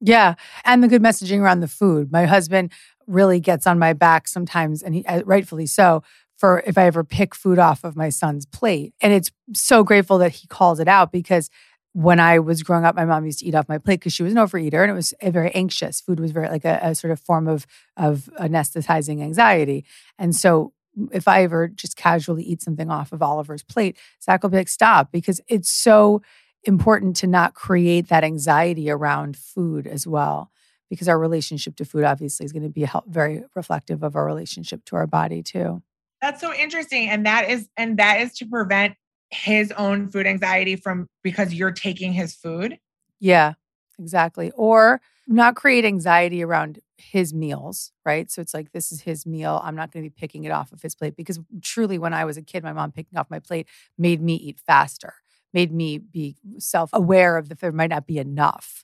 [0.01, 2.11] Yeah, and the good messaging around the food.
[2.11, 2.71] My husband
[3.07, 6.03] really gets on my back sometimes, and he uh, rightfully so.
[6.37, 10.17] For if I ever pick food off of my son's plate, and it's so grateful
[10.17, 11.49] that he calls it out because
[11.93, 14.23] when I was growing up, my mom used to eat off my plate because she
[14.23, 16.01] was an overeater and it was very anxious.
[16.01, 19.85] Food was very like a, a sort of form of of anesthetizing anxiety,
[20.17, 20.72] and so
[21.11, 24.69] if I ever just casually eat something off of Oliver's plate, Zach will be like,
[24.69, 26.21] "Stop," because it's so
[26.63, 30.51] important to not create that anxiety around food as well
[30.89, 34.85] because our relationship to food obviously is going to be very reflective of our relationship
[34.85, 35.81] to our body too.
[36.21, 38.95] That's so interesting and that is and that is to prevent
[39.29, 42.79] his own food anxiety from because you're taking his food?
[43.19, 43.53] Yeah
[43.99, 48.29] exactly or not create anxiety around his meals right?
[48.31, 49.61] So it's like this is his meal.
[49.63, 51.15] I'm not going to be picking it off of his plate.
[51.15, 54.35] Because truly when i was a kid my mom picking off my plate made me
[54.35, 55.13] eat faster
[55.53, 58.83] made me be self-aware of the there might not be enough.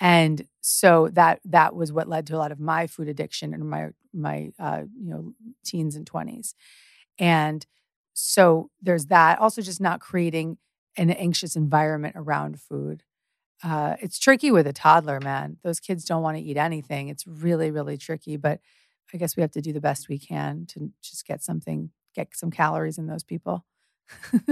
[0.00, 3.66] And so that that was what led to a lot of my food addiction in
[3.68, 5.34] my my uh, you know
[5.64, 6.54] teens and 20s
[7.18, 7.66] and
[8.14, 9.40] so there's that.
[9.40, 10.58] Also just not creating
[10.96, 13.02] an anxious environment around food
[13.62, 15.56] uh, it's tricky with a toddler man.
[15.62, 17.08] Those kids don't want to eat anything.
[17.08, 18.60] It's really really tricky but
[19.12, 22.28] i guess we have to do the best we can to just get something get
[22.34, 23.64] some calories in those people.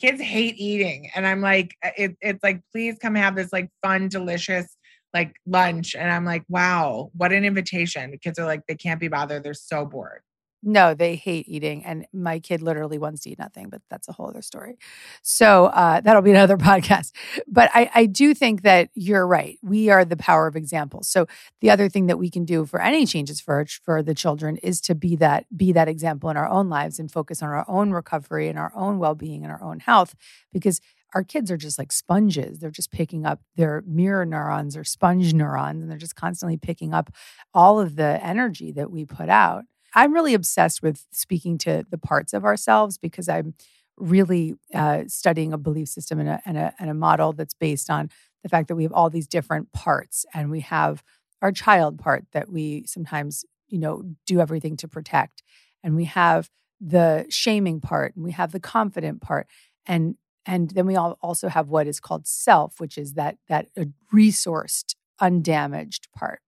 [0.00, 3.68] Kids hate eating and i'm like uh, it, it's like please come have this like
[3.82, 4.76] fun delicious
[5.12, 5.96] like lunch.
[5.96, 8.10] And i'm like wow what an invitation.
[8.12, 9.42] The kids are like they can't be bothered.
[9.42, 10.22] They're so bored
[10.62, 11.84] No, they hate eating.
[11.84, 14.76] And my kid literally wants to eat nothing, but that's a whole other story.
[15.22, 17.12] So uh, that'll be another podcast.
[17.48, 19.58] But I, I do think that you're right.
[19.62, 21.08] We are the power of examples.
[21.08, 21.26] So
[21.60, 24.80] the other thing that we can do for any changes for, for the children is
[24.82, 27.90] to be that, be that example in our own lives and focus on our own
[27.90, 30.14] recovery and our own well-being and our own health.
[30.52, 30.80] Because
[31.14, 32.58] our kids are just like sponges.
[32.58, 36.94] They're just picking up their mirror neurons or sponge neurons, and they're just constantly picking
[36.94, 37.10] up
[37.52, 39.64] all of the energy that we put out.
[39.94, 43.54] I'm really obsessed with speaking to the parts of ourselves because I'm
[43.96, 47.90] really uh, studying a belief system and a, and, a, and a model that's based
[47.90, 48.10] on
[48.42, 51.02] the fact that we have all these different parts and we have
[51.42, 55.42] our child part that we sometimes, you know, do everything to protect.
[55.82, 56.50] And we have
[56.80, 59.46] the shaming part and we have the confident part.
[59.86, 63.68] And and then we all also have what is called self, which is that that
[63.78, 66.40] uh, resourced, undamaged part.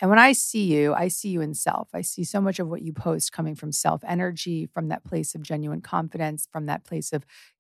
[0.00, 1.88] And when I see you, I see you in self.
[1.94, 5.34] I see so much of what you post coming from self energy, from that place
[5.34, 7.24] of genuine confidence, from that place of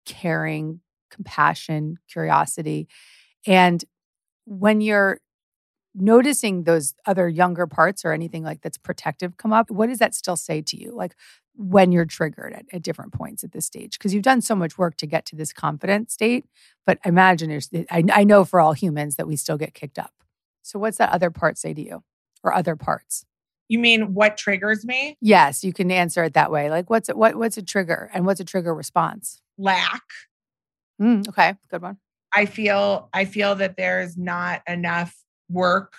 [0.07, 0.81] caring,
[1.11, 2.89] compassion, curiosity.
[3.47, 3.85] And
[4.45, 5.19] when you're
[5.95, 10.15] noticing those other younger parts or anything like that's protective come up, what does that
[10.15, 10.93] still say to you?
[10.95, 11.15] Like
[11.55, 13.99] when you're triggered at, at different points at this stage?
[13.99, 16.47] Because you've done so much work to get to this confident state.
[16.87, 20.13] But imagine, I, I know for all humans that we still get kicked up.
[20.63, 22.03] So what's that other part say to you
[22.43, 23.25] or other parts?
[23.69, 26.69] you mean what triggers me Yes, you can answer it that way.
[26.69, 29.41] Like what's a, what what's a trigger and what's a trigger response?
[29.57, 30.03] lack
[31.01, 31.99] Mm, okay, good one.
[32.35, 35.15] I feel I feel that there's not enough
[35.51, 35.95] work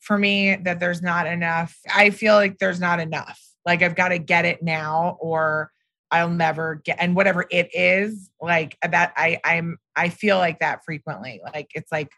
[0.00, 4.08] for me that there's not enough I feel like there's not enough like I've got
[4.08, 5.70] to get it now or
[6.10, 10.84] I'll never get and whatever it is like that I I'm I feel like that
[10.84, 12.10] frequently like it's like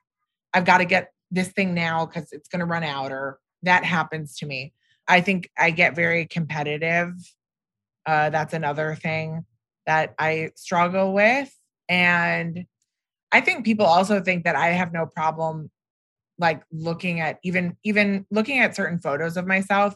[0.52, 3.84] I've got to get this thing now cuz it's going to run out or that
[3.84, 4.72] happens to me.
[5.06, 7.12] I think I get very competitive.
[8.06, 9.44] Uh that's another thing
[9.86, 11.50] that I struggle with.
[11.88, 12.66] And
[13.32, 15.70] I think people also think that I have no problem
[16.38, 19.94] like looking at even even looking at certain photos of myself.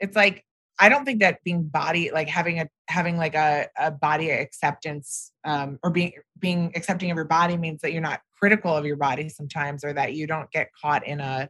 [0.00, 0.44] It's like
[0.78, 5.32] I don't think that being body like having a having like a, a body acceptance
[5.44, 8.96] um or being being accepting of your body means that you're not critical of your
[8.96, 11.48] body sometimes or that you don't get caught in a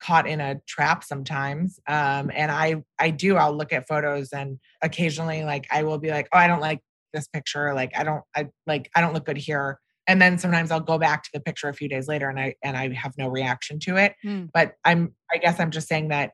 [0.00, 4.58] caught in a trap sometimes um and i i do i'll look at photos and
[4.82, 6.80] occasionally like i will be like oh i don't like
[7.12, 10.70] this picture like i don't i like i don't look good here and then sometimes
[10.70, 13.14] i'll go back to the picture a few days later and i and i have
[13.16, 14.46] no reaction to it Hmm.
[14.52, 16.32] but i'm i guess i'm just saying that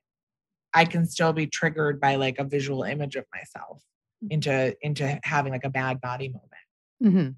[0.74, 3.82] i can still be triggered by like a visual image of myself
[4.30, 6.50] into into having like a bad body moment
[7.02, 7.30] mm-hmm.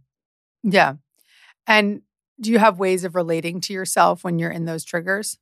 [0.65, 0.95] Yeah.
[1.67, 2.03] And
[2.41, 5.39] do you have ways of relating to yourself when you're in those triggers?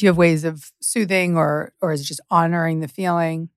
[0.00, 3.50] Do you have ways of soothing or or is it just honoring the feeling?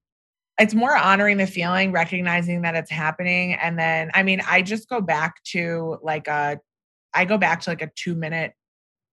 [0.59, 4.87] it's more honoring the feeling recognizing that it's happening and then i mean i just
[4.87, 6.59] go back to like a
[7.15, 8.53] i go back to like a two minute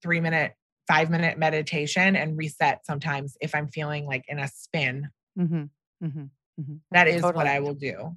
[0.02, 0.52] three minute
[0.86, 5.62] five minute meditation and reset sometimes if i'm feeling like in a spin Mm-hmm.
[6.04, 6.20] Mm-hmm.
[6.60, 6.74] Mm-hmm.
[6.90, 7.36] that is Totally.
[7.36, 8.14] what i will do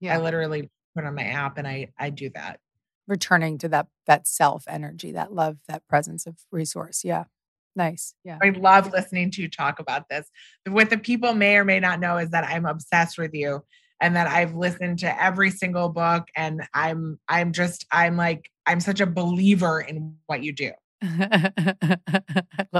[0.00, 0.16] Yeah.
[0.16, 2.60] i literally put on my app and i i do that
[3.06, 7.02] Returning to that that self energy, that love, that presence of resource.
[7.02, 7.24] Yeah.
[7.78, 8.12] Nice.
[8.24, 8.38] Yeah.
[8.42, 10.28] i love listening to you talk about this
[10.66, 13.62] what the people may or may not know is that i'm obsessed with you
[14.00, 18.80] and that i've listened to every single book and i'm i'm just i'm like i'm
[18.80, 20.72] such a believer in what you do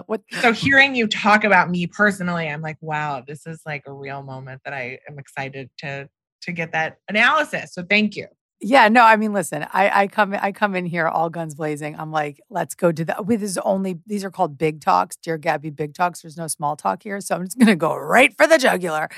[0.07, 3.93] what so hearing you talk about me personally i'm like wow this is like a
[3.93, 6.09] real moment that i am excited to
[6.43, 8.27] to get that analysis so thank you
[8.61, 11.95] Yeah, no, I mean, listen, I, I come I come in here all guns blazing.
[11.97, 15.17] I'm like, let's go to the with this is only these are called big talks,
[15.17, 16.23] dear Gabby, big talks.
[16.23, 17.21] There's no small talk here.
[17.21, 19.09] So I'm just gonna go right for the jugular.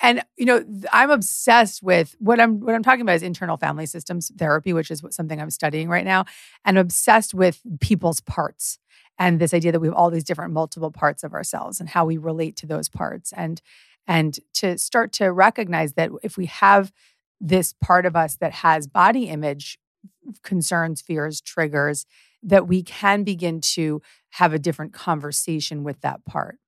[0.00, 3.86] And you know, I'm obsessed with what I'm what I'm talking about is internal family
[3.86, 6.24] systems therapy, which is something I'm studying right now.
[6.64, 8.78] And I'm obsessed with people's parts
[9.18, 12.04] and this idea that we have all these different multiple parts of ourselves and how
[12.04, 13.32] we relate to those parts.
[13.32, 13.60] And
[14.06, 16.92] and to start to recognize that if we have
[17.40, 19.78] this part of us that has body image
[20.42, 22.06] concerns, fears, triggers,
[22.42, 26.58] that we can begin to have a different conversation with that part.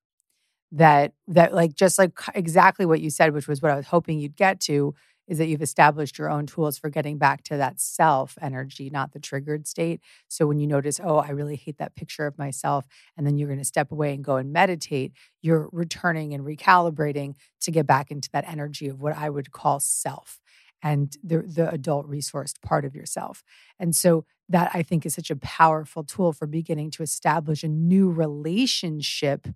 [0.71, 4.19] That that like just like exactly what you said, which was what I was hoping
[4.19, 4.95] you'd get to,
[5.29, 9.13] is that you've established your own tools for getting back to that self energy, not
[9.13, 10.01] the triggered state.
[10.27, 13.49] So when you notice, oh, I really hate that picture of myself, and then you're
[13.49, 18.11] going to step away and go and meditate, you're returning and recalibrating to get back
[18.11, 20.41] into that energy of what I would call self
[20.83, 23.43] and the the adult resourced part of yourself.
[23.79, 27.69] And so that I think is such a powerful tool for beginning to establish a
[27.69, 29.49] new relationship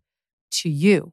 [0.52, 1.12] to you.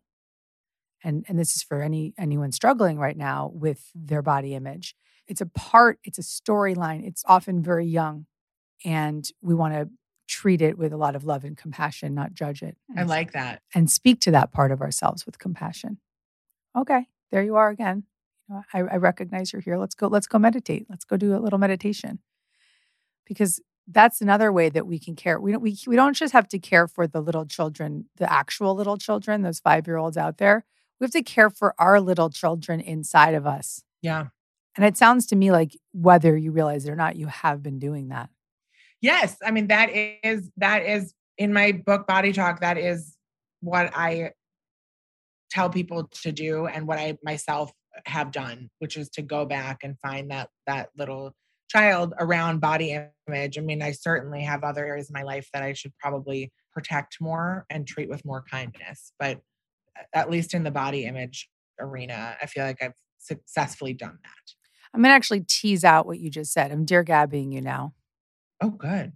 [1.03, 4.95] And and this is for any anyone struggling right now with their body image.
[5.27, 7.05] It's a part, it's a storyline.
[7.05, 8.25] It's often very young
[8.83, 9.89] and we want to
[10.27, 12.77] treat it with a lot of love and compassion, not judge it.
[12.95, 15.97] i like that and speak to that part of ourselves with compassion.
[16.77, 18.03] Okay, there you are again.
[18.49, 19.77] Know, I, I recognize you're here.
[19.77, 20.07] Let's go.
[20.07, 20.88] Let's go meditate.
[20.89, 22.19] Let's go do a little meditation,
[23.25, 25.39] because that's another way that we can care.
[25.39, 25.62] We don't.
[25.62, 29.41] We we don't just have to care for the little children, the actual little children,
[29.41, 30.65] those five year olds out there.
[30.99, 33.83] We have to care for our little children inside of us.
[34.01, 34.27] yeah
[34.75, 37.79] And it sounds to me like whether you realize it or not, you have been
[37.79, 38.29] doing that.
[39.01, 39.89] yes i mean that
[40.23, 43.15] is that is in my book body talk that is
[43.62, 44.31] what i
[45.49, 47.71] tell people to do and what i myself
[48.05, 51.33] have done which is to go back and find that that little
[51.69, 55.63] child around body image i mean i certainly have other areas in my life that
[55.63, 59.39] i should probably protect more and treat with more kindness but
[60.13, 64.53] at least in the body image arena i feel like i've successfully done that
[64.91, 66.71] I'm gonna actually tease out what you just said.
[66.71, 67.93] I'm dear gabbing you now.
[68.59, 69.13] oh good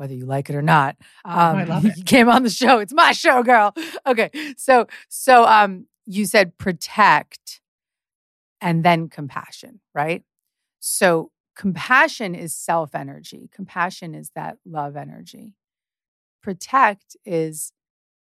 [0.00, 0.96] whether you like it or not.
[1.26, 1.98] Oh, I love it.
[1.98, 2.78] You came on the show.
[2.78, 3.74] It's my show, girl.
[4.06, 4.30] Okay.
[4.56, 7.59] So so um you said protect
[8.60, 10.22] and then compassion, right?
[10.80, 13.48] So compassion is self energy.
[13.52, 15.54] Compassion is that love energy.
[16.42, 17.72] Protect is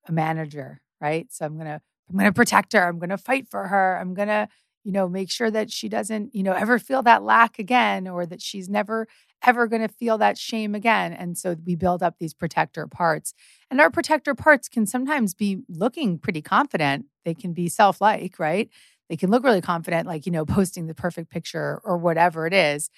[0.07, 1.31] a manager, right?
[1.31, 2.87] So I'm going to I'm going to protect her.
[2.87, 3.97] I'm going to fight for her.
[3.99, 4.47] I'm going to,
[4.83, 8.25] you know, make sure that she doesn't, you know, ever feel that lack again or
[8.25, 9.07] that she's never
[9.45, 11.13] ever going to feel that shame again.
[11.13, 13.33] And so we build up these protector parts.
[13.69, 17.05] And our protector parts can sometimes be looking pretty confident.
[17.25, 18.69] They can be self like, right?
[19.09, 22.53] They can look really confident, like, you know, posting the perfect picture or whatever it
[22.53, 22.89] is,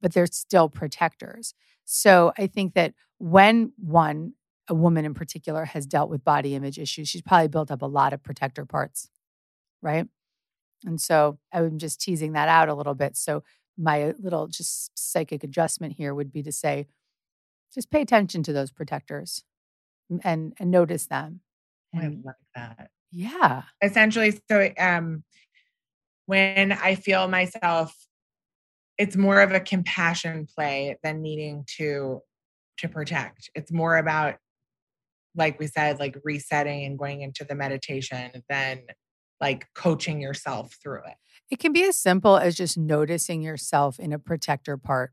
[0.00, 1.54] but they're still protectors.
[1.84, 4.32] So I think that when one,
[4.68, 7.86] a woman in particular, has dealt with body image issues, she's probably built up a
[7.86, 9.10] lot of protector parts,
[9.82, 10.06] right?
[10.84, 13.16] And so I'm just teasing that out a little bit.
[13.16, 13.42] So
[13.76, 16.86] my little just psychic adjustment here would be to say,
[17.74, 19.44] just pay attention to those protectors
[20.22, 21.40] and and notice them.
[21.94, 23.62] i And like that yeah.
[23.82, 25.24] essentially so um
[26.26, 27.94] when I feel myself,
[28.98, 32.20] it's more of a compassion play than needing to
[32.78, 33.50] to protect.
[33.54, 34.36] It's more about,
[35.36, 38.82] like we said, like resetting and going into the meditation than
[39.40, 41.14] like coaching yourself through it.
[41.50, 45.12] It can be as simple as just noticing yourself in a protector part.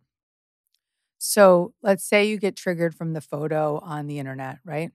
[1.18, 4.92] So let's say you get triggered from the photo on the internet, right?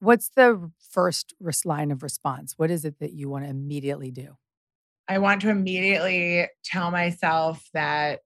[0.00, 1.34] What's the first
[1.64, 2.54] line of response?
[2.58, 4.36] What is it that you want to immediately do?
[5.08, 8.20] I want to immediately tell myself that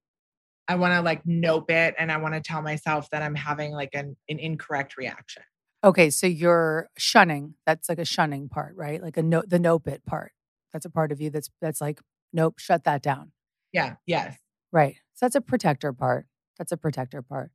[0.67, 3.73] I want to like nope it and I want to tell myself that I'm having
[3.73, 5.43] like an, an incorrect reaction.
[5.83, 7.55] Okay, so you're shunning.
[7.67, 9.03] That's like a shunning part, right?
[9.03, 10.33] Like a no, the nope it part.
[10.73, 12.01] That's a part of you that's that's like
[12.33, 13.33] nope, shut that down.
[13.73, 13.97] Yeah.
[14.07, 14.37] Yes.
[14.73, 14.97] Right.
[15.15, 16.27] So that's a protector part.
[16.59, 17.51] That's a protector part.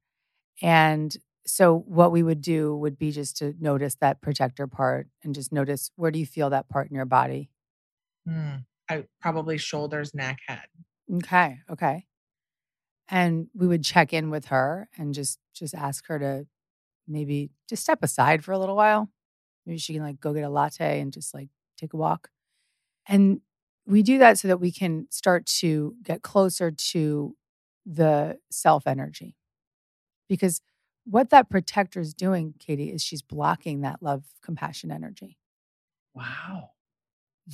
[0.62, 1.16] And
[1.46, 5.52] so what we would do would be just to notice that protector part and just
[5.52, 7.50] notice where do you feel that part in your body?
[8.28, 8.56] Hmm.
[8.90, 10.66] I probably shoulders, neck, head.
[11.14, 11.60] Okay.
[11.70, 12.06] Okay.
[13.08, 16.48] And we would check in with her and just just ask her to
[17.08, 19.10] maybe just step aside for a little while.
[19.66, 22.30] Maybe she can like go get a latte and just like take a walk.
[23.08, 23.42] And
[23.86, 27.36] we do that so that we can start to get closer to
[27.86, 29.36] the self energy.
[30.28, 30.62] Because
[31.06, 35.38] what that protector is doing, Katie, is she's blocking that love, compassion energy.
[36.16, 36.72] Wow.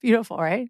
[0.00, 0.68] Beautiful, right?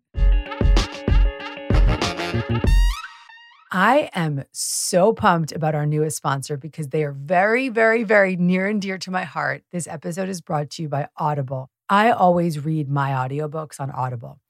[3.70, 8.66] I am so pumped about our newest sponsor because they are very, very, very near
[8.66, 9.62] and dear to my heart.
[9.72, 11.70] This episode is brought to you by Audible.
[11.90, 14.40] I always read my audiobooks on Audible.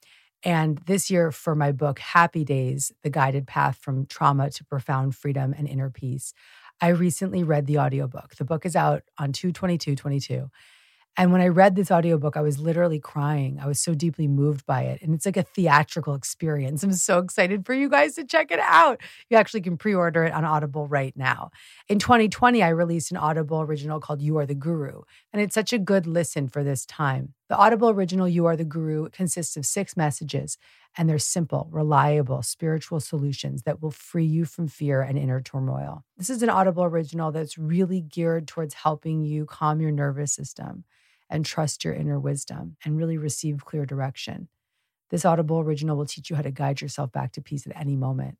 [0.43, 5.15] And this year, for my book, Happy Days The Guided Path from Trauma to Profound
[5.15, 6.33] Freedom and Inner Peace,
[6.79, 8.35] I recently read the audiobook.
[8.35, 10.49] The book is out on 22222.
[11.17, 13.59] And when I read this audiobook, I was literally crying.
[13.61, 15.01] I was so deeply moved by it.
[15.01, 16.81] And it's like a theatrical experience.
[16.81, 19.01] I'm so excited for you guys to check it out.
[19.29, 21.51] You actually can pre order it on Audible right now.
[21.89, 25.01] In 2020, I released an Audible original called You Are the Guru.
[25.33, 27.33] And it's such a good listen for this time.
[27.49, 30.57] The Audible original You Are the Guru consists of six messages,
[30.99, 36.03] and they're simple, reliable, spiritual solutions that will free you from fear and inner turmoil.
[36.17, 40.83] This is an Audible original that's really geared towards helping you calm your nervous system
[41.29, 44.49] and trust your inner wisdom and really receive clear direction.
[45.09, 47.95] This Audible original will teach you how to guide yourself back to peace at any
[47.95, 48.37] moment.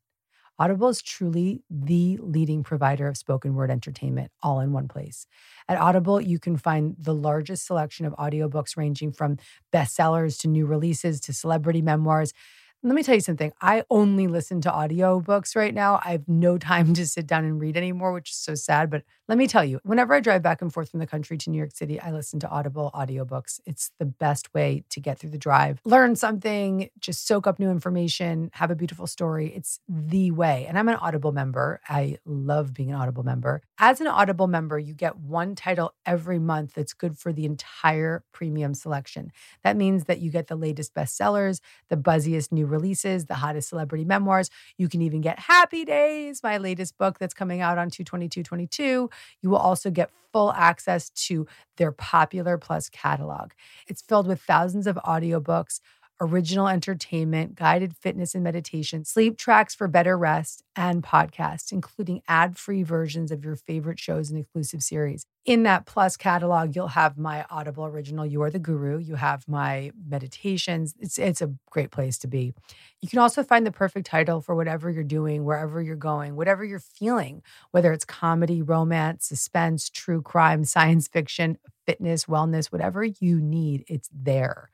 [0.60, 5.26] Audible is truly the leading provider of spoken word entertainment all in one place.
[5.66, 9.38] At Audible, you can find the largest selection of audiobooks ranging from
[9.72, 12.34] bestsellers to new releases to celebrity memoirs.
[12.82, 13.52] Let me tell you something.
[13.60, 16.00] I only listen to audiobooks right now.
[16.02, 18.88] I have no time to sit down and read anymore, which is so sad.
[18.88, 21.50] But let me tell you, whenever I drive back and forth from the country to
[21.50, 23.60] New York City, I listen to Audible audiobooks.
[23.66, 27.70] It's the best way to get through the drive, learn something, just soak up new
[27.70, 29.52] information, have a beautiful story.
[29.54, 30.64] It's the way.
[30.66, 31.82] And I'm an Audible member.
[31.86, 33.60] I love being an Audible member.
[33.78, 38.24] As an Audible member, you get one title every month that's good for the entire
[38.32, 39.32] premium selection.
[39.64, 41.60] That means that you get the latest bestsellers,
[41.90, 44.50] the buzziest new releases, the hottest celebrity memoirs.
[44.78, 49.10] You can even get Happy Days, my latest book that's coming out on 22222.
[49.42, 51.46] You will also get full access to
[51.76, 53.50] their popular plus catalog.
[53.86, 55.80] It's filled with thousands of audiobooks,
[56.20, 62.56] original entertainment, guided fitness and meditation, sleep tracks for better rest, and podcasts, including ad
[62.58, 65.26] free versions of your favorite shows and exclusive series.
[65.46, 68.98] In that Plus catalog, you'll have my Audible original, You Are the Guru.
[68.98, 70.94] You have my meditations.
[71.00, 72.52] It's, it's a great place to be.
[73.00, 76.62] You can also find the perfect title for whatever you're doing, wherever you're going, whatever
[76.62, 81.56] you're feeling, whether it's comedy, romance, suspense, true crime, science fiction,
[81.86, 84.70] fitness, wellness, whatever you need, it's there.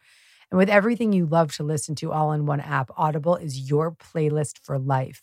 [0.50, 3.92] And with everything you love to listen to all in one app, Audible is your
[3.92, 5.22] playlist for life.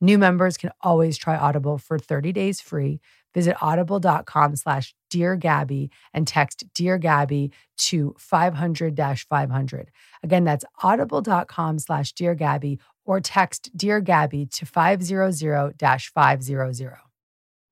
[0.00, 3.00] New members can always try Audible for 30 days free.
[3.34, 9.90] Visit audible.com slash Dear Gabby and text Dear Gabby to 500 500.
[10.22, 15.40] Again, that's audible.com slash Dear Gabby or text Dear Gabby to 500
[16.14, 16.96] 500.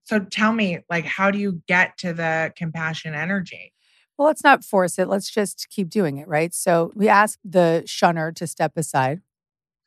[0.04, 3.72] So tell me, like, how do you get to the compassion energy?
[4.20, 5.08] Well, let's not force it.
[5.08, 6.52] Let's just keep doing it, right?
[6.52, 9.22] So we asked the shunner to step aside.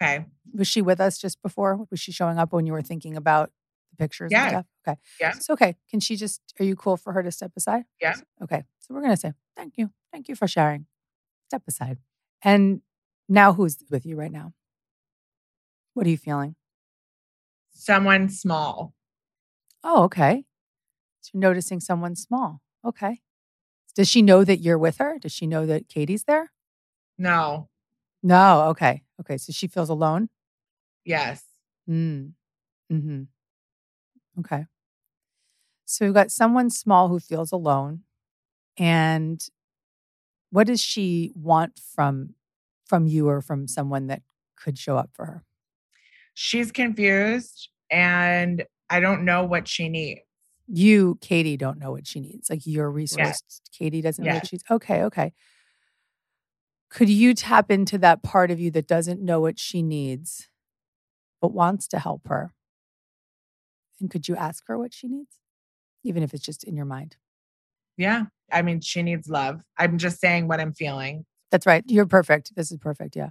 [0.02, 0.26] Okay.
[0.56, 1.86] Was she with us just before?
[1.92, 3.52] Was she showing up when you were thinking about
[3.92, 4.42] the pictures Yeah.
[4.42, 4.66] and stuff?
[4.88, 5.00] Okay.
[5.22, 5.34] Yeah.
[5.36, 5.76] It's okay.
[5.88, 7.84] Can she just, are you cool for her to step aside?
[8.02, 8.16] Yeah.
[8.42, 8.64] Okay.
[8.80, 9.92] So we're going to say, thank you.
[10.12, 10.88] Thank you for sharing.
[11.50, 12.00] Step aside.
[12.42, 12.82] And
[13.30, 14.54] now who's with you right now?
[15.94, 16.56] What are you feeling?
[17.72, 18.96] Someone small.
[19.84, 20.46] Oh, okay.
[21.22, 22.62] So you're noticing someone small.
[22.84, 23.20] Okay.
[23.96, 25.18] Does she know that you're with her?
[25.20, 26.52] Does she know that Katie's there?
[27.18, 27.70] No.
[28.24, 28.70] No.
[28.70, 29.04] Okay.
[29.22, 29.38] Okay.
[29.38, 30.30] So she feels alone.
[31.06, 31.44] Yes.
[31.90, 32.34] Mm.
[32.90, 33.24] Hmm.
[34.40, 34.66] Okay.
[35.86, 38.02] So we've got someone small who feels alone,
[38.78, 39.44] and
[40.50, 42.36] what does she want from
[42.86, 44.22] from you or from someone that
[44.56, 45.44] could show up for her?
[46.34, 50.22] She's confused and I don't know what she needs.
[50.68, 52.50] You, Katie, don't know what she needs.
[52.50, 53.42] Like your resource,
[53.72, 55.04] Katie doesn't know what she's okay.
[55.04, 55.34] Okay.
[56.90, 60.48] Could you tap into that part of you that doesn't know what she needs,
[61.42, 62.54] but wants to help her?
[64.00, 65.40] And could you ask her what she needs,
[66.04, 67.18] even if it's just in your mind?
[67.98, 68.26] Yeah.
[68.52, 69.62] I mean, she needs love.
[69.78, 71.26] I'm just saying what I'm feeling.
[71.52, 71.84] That's right.
[71.88, 72.56] You're perfect.
[72.56, 73.16] This is perfect.
[73.16, 73.30] Yeah.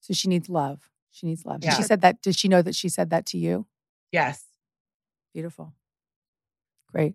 [0.00, 0.90] So she needs love.
[1.10, 1.64] She needs love.
[1.64, 2.22] And She said that.
[2.22, 3.66] Does she know that she said that to you?
[4.12, 4.44] Yes.
[5.32, 5.74] Beautiful.
[6.96, 7.14] Great.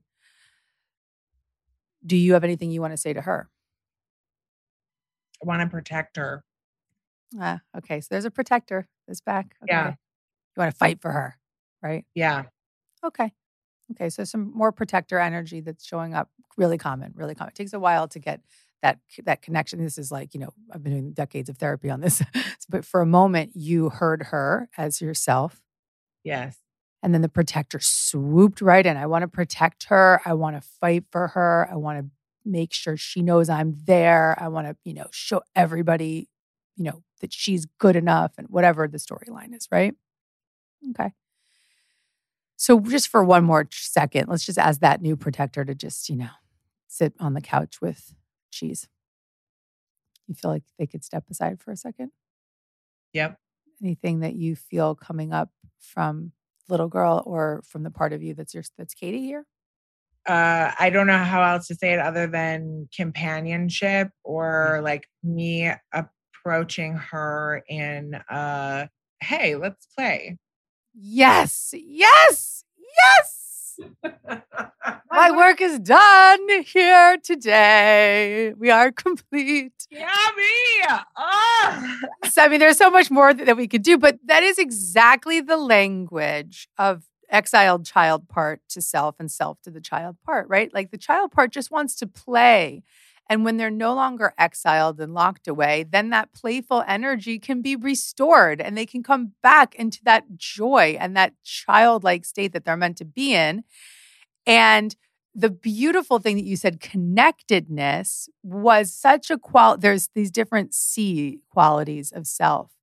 [2.06, 3.50] Do you have anything you want to say to her?
[5.42, 6.44] I want to protect her.
[7.40, 8.00] Ah, okay.
[8.00, 9.56] So there's a protector that's back.
[9.64, 9.74] Okay.
[9.74, 9.88] Yeah.
[9.88, 11.36] You want to fight for her,
[11.82, 12.06] right?
[12.14, 12.44] Yeah.
[13.04, 13.32] Okay.
[13.94, 14.10] Okay.
[14.10, 16.30] So some more protector energy that's showing up.
[16.58, 17.14] Really common.
[17.16, 17.50] Really common.
[17.50, 18.42] It takes a while to get
[18.84, 19.84] that that connection.
[19.84, 22.22] This is like you know I've been doing decades of therapy on this,
[22.70, 25.60] but for a moment you heard her as yourself,
[26.24, 26.61] Yes.
[27.04, 28.98] And then the protector swooped right in.
[28.98, 30.22] I want to protect her.
[30.26, 31.68] I want to fight for her.
[31.72, 32.06] I want to
[32.46, 34.36] make sure she knows I'm there.
[34.40, 36.30] I want to, you know, show everybody,
[36.76, 39.96] you know, that she's good enough and whatever the storyline is, right?
[40.92, 41.12] Okay.
[42.56, 46.16] So just for one more second, let's just ask that new protector to just, you
[46.16, 46.30] know,
[46.88, 48.14] sit on the couch with
[48.52, 48.88] cheese.
[50.28, 52.12] You feel like they could step aside for a second?
[53.14, 53.38] Yep.
[53.84, 55.50] anything that you feel coming up
[55.80, 56.32] from
[56.72, 59.46] little girl or from the part of you that's your that's Katie here?
[60.28, 65.72] Uh, I don't know how else to say it other than companionship or like me
[65.94, 68.88] approaching her in uh
[69.20, 70.38] hey, let's play.
[70.94, 73.41] Yes, yes, yes.
[75.12, 78.54] My work is done here today.
[78.58, 79.74] We are complete.
[79.90, 80.96] Yeah, me.
[81.18, 81.98] Oh.
[82.30, 84.58] So, I mean, there's so much more that, that we could do, but that is
[84.58, 90.48] exactly the language of exiled child part to self and self to the child part,
[90.50, 90.74] right?
[90.74, 92.84] Like the child part just wants to play.
[93.32, 97.78] And when they're no longer exiled and locked away, then that playful energy can be
[97.78, 102.76] restored and they can come back into that joy and that childlike state that they're
[102.76, 103.64] meant to be in.
[104.46, 104.94] And
[105.34, 109.78] the beautiful thing that you said, connectedness, was such a qual.
[109.78, 112.74] There's these different C qualities of self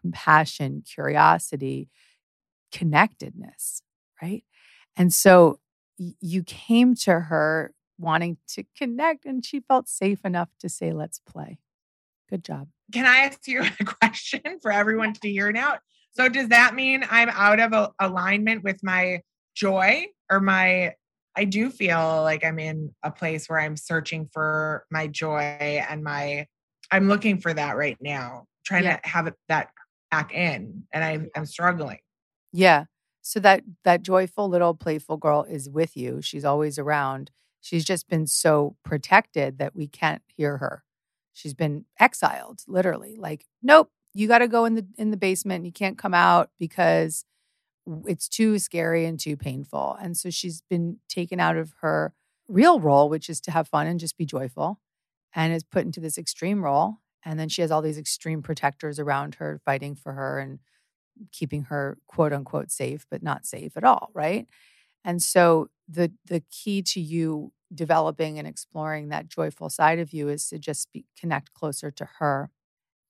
[0.00, 1.88] compassion, curiosity,
[2.70, 3.82] connectedness,
[4.22, 4.44] right?
[4.96, 5.58] And so
[5.98, 11.18] you came to her wanting to connect, and she felt safe enough to say, let's
[11.20, 11.58] play.
[12.28, 12.68] Good job.
[12.92, 15.76] Can I ask you a question for everyone to hear now?
[16.12, 19.20] So does that mean I'm out of a- alignment with my
[19.54, 20.94] joy or my
[21.38, 25.40] I do feel like I'm in a place where I'm searching for my joy
[25.88, 26.46] and my
[26.90, 28.96] I'm looking for that right now, trying Yeah.
[28.96, 29.68] to have it that
[30.10, 31.98] back in and I'm I'm struggling.
[32.52, 32.84] Yeah.
[33.20, 36.22] So that that joyful little playful girl is with you.
[36.22, 37.30] She's always around.
[37.66, 40.84] She's just been so protected that we can't hear her.
[41.32, 43.16] She's been exiled, literally.
[43.18, 45.66] Like, nope, you got to go in the in the basement.
[45.66, 47.24] You can't come out because
[48.06, 49.98] it's too scary and too painful.
[50.00, 52.14] And so she's been taken out of her
[52.46, 54.78] real role, which is to have fun and just be joyful,
[55.34, 56.98] and is put into this extreme role.
[57.24, 60.60] And then she has all these extreme protectors around her fighting for her and
[61.32, 64.46] keeping her quote unquote safe, but not safe at all, right?
[65.06, 70.28] And so the the key to you developing and exploring that joyful side of you
[70.28, 72.50] is to just be, connect closer to her.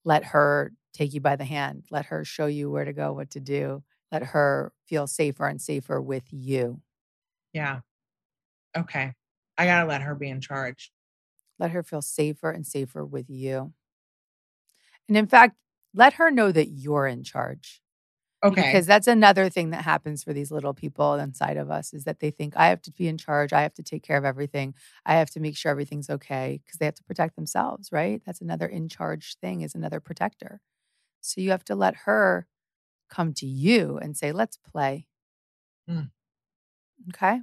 [0.05, 1.85] Let her take you by the hand.
[1.91, 3.83] Let her show you where to go, what to do.
[4.11, 6.81] Let her feel safer and safer with you.
[7.51, 7.79] Yeah.
[8.75, 9.13] Okay.
[9.57, 10.91] I got to let her be in charge.
[11.59, 13.73] Let her feel safer and safer with you.
[15.07, 15.55] And in fact,
[15.93, 17.81] let her know that you're in charge.
[18.43, 18.61] Okay.
[18.61, 22.19] Because that's another thing that happens for these little people inside of us is that
[22.19, 23.51] they think I have to be in charge.
[23.51, 24.75] I have to take care of everything.
[25.05, 28.21] I have to make sure everything's okay because they have to protect themselves, right?
[28.25, 30.61] That's another in charge thing, is another protector.
[31.21, 32.47] So you have to let her
[33.09, 35.07] come to you and say, let's play.
[35.89, 36.11] Mm.
[37.09, 37.41] Okay.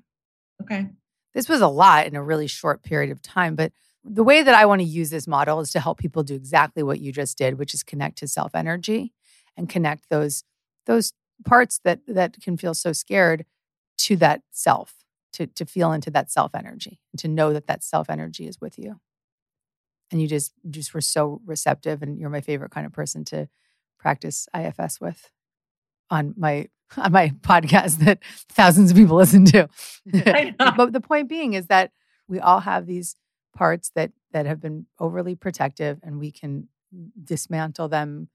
[0.63, 0.87] okay.
[1.33, 3.73] This was a lot in a really short period of time, but
[4.05, 6.83] the way that I want to use this model is to help people do exactly
[6.83, 9.13] what you just did, which is connect to self energy
[9.57, 10.45] and connect those
[10.87, 11.13] those
[11.45, 13.45] parts that that can feel so scared
[13.99, 14.95] to that self
[15.33, 18.61] to to feel into that self energy and to know that that self energy is
[18.61, 19.01] with you
[20.11, 23.49] and you just just were so receptive and you're my favorite kind of person to
[23.99, 25.31] practice IFS with
[26.11, 29.69] on my on my podcast that thousands of people listen to.
[30.77, 31.91] But the point being is that
[32.29, 33.17] we all have these
[33.57, 36.69] parts that that have been overly protective and we can
[37.23, 38.29] dismantle them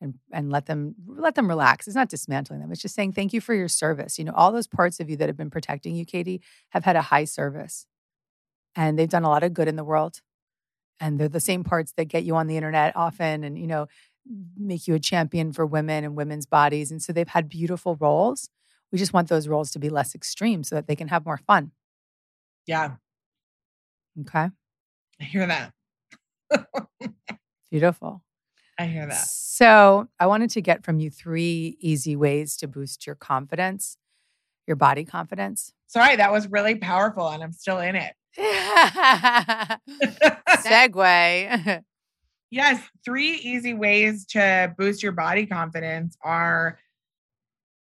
[0.00, 1.86] and and let them let them relax.
[1.86, 2.72] It's not dismantling them.
[2.72, 4.18] It's just saying thank you for your service.
[4.18, 6.96] You know, all those parts of you that have been protecting you, Katie, have had
[6.96, 7.86] a high service.
[8.74, 10.20] And they've done a lot of good in the world.
[11.00, 13.86] And they're the same parts that get you on the internet often and, you know,
[14.58, 16.90] make you a champion for women and women's bodies.
[16.90, 18.50] And so they've had beautiful roles.
[18.92, 21.38] We just want those roles to be less extreme so that they can have more
[21.38, 21.72] fun.
[22.66, 22.96] Yeah,
[24.20, 24.50] Okay.
[25.20, 25.72] I hear that.
[27.70, 28.22] Beautiful.
[28.78, 29.26] I hear that.
[29.26, 33.96] So I wanted to get from you three easy ways to boost your confidence,
[34.66, 35.72] your body confidence.
[35.86, 38.12] Sorry, that was really powerful and I'm still in it.
[40.48, 41.84] Segue.
[42.48, 46.78] Yes, three easy ways to boost your body confidence are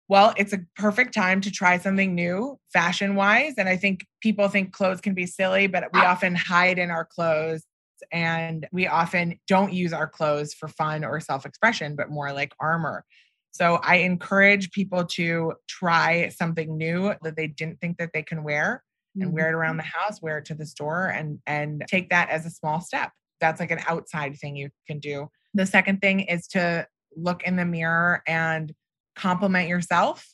[0.08, 3.54] well, it's a perfect time to try something new fashion wise.
[3.58, 6.12] And I think people think clothes can be silly, but we ah.
[6.12, 7.64] often hide in our clothes
[8.12, 12.54] and we often don't use our clothes for fun or self expression, but more like
[12.60, 13.06] armor.
[13.52, 18.44] So I encourage people to try something new that they didn't think that they can
[18.44, 18.84] wear
[19.20, 20.06] and wear it around the mm-hmm.
[20.06, 23.12] house, wear it to the store and and take that as a small step.
[23.42, 25.28] That's like an outside thing you can do.
[25.54, 28.74] The second thing is to look in the mirror and
[29.16, 30.26] compliment yourself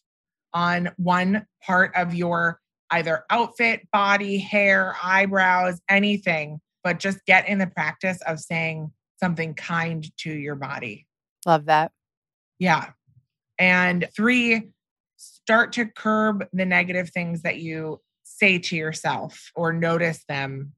[0.53, 2.59] on one part of your
[2.91, 9.53] either outfit, body, hair, eyebrows, anything, but just get in the practice of saying something
[9.53, 11.05] kind to your body.
[11.45, 11.91] Love that.
[12.59, 12.91] Yeah.
[13.59, 14.69] And three,
[15.17, 20.71] start to curb the negative things that you say to yourself or notice them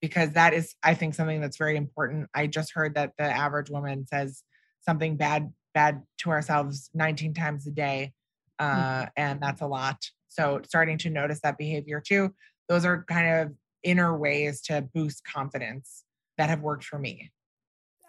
[0.00, 2.30] because that is, I think, something that's very important.
[2.32, 4.44] I just heard that the average woman says
[4.82, 8.12] something bad, bad to ourselves 19 times a day.
[8.60, 9.96] Uh, and that's a lot.
[10.28, 12.32] So starting to notice that behavior too.
[12.68, 13.56] Those are kind of
[13.86, 16.04] inner ways to boost confidence
[16.36, 17.30] that have worked for me.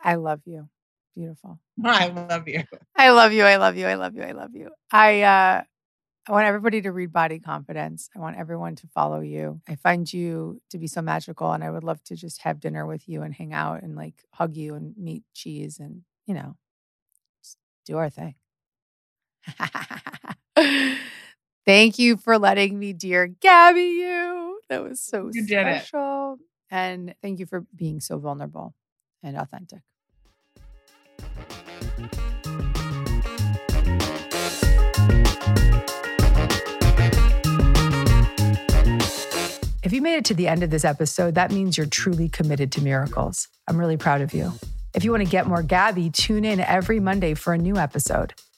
[0.03, 0.67] I love you.
[1.15, 1.59] Beautiful.
[1.85, 2.63] I love you.
[2.95, 3.43] I love you.
[3.43, 3.85] I love you.
[3.85, 4.23] I love you.
[4.23, 4.69] I love you.
[4.91, 5.63] I uh
[6.29, 8.09] I want everybody to read Body Confidence.
[8.13, 9.61] I want everyone to follow you.
[9.67, 12.85] I find you to be so magical and I would love to just have dinner
[12.85, 16.57] with you and hang out and like hug you and meet cheese and, you know,
[17.41, 18.35] just do our thing.
[21.65, 24.46] Thank you for letting me, dear Gabby, you.
[24.69, 25.81] That was so You did it.
[25.83, 26.37] special.
[26.69, 28.75] And thank you for being so vulnerable
[29.23, 29.81] and authentic.
[39.83, 42.73] If you made it to the end of this episode, that means you're truly committed
[42.73, 43.47] to miracles.
[43.69, 44.51] I'm really proud of you.
[44.93, 48.33] If you want to get more Gabby, tune in every Monday for a new episode.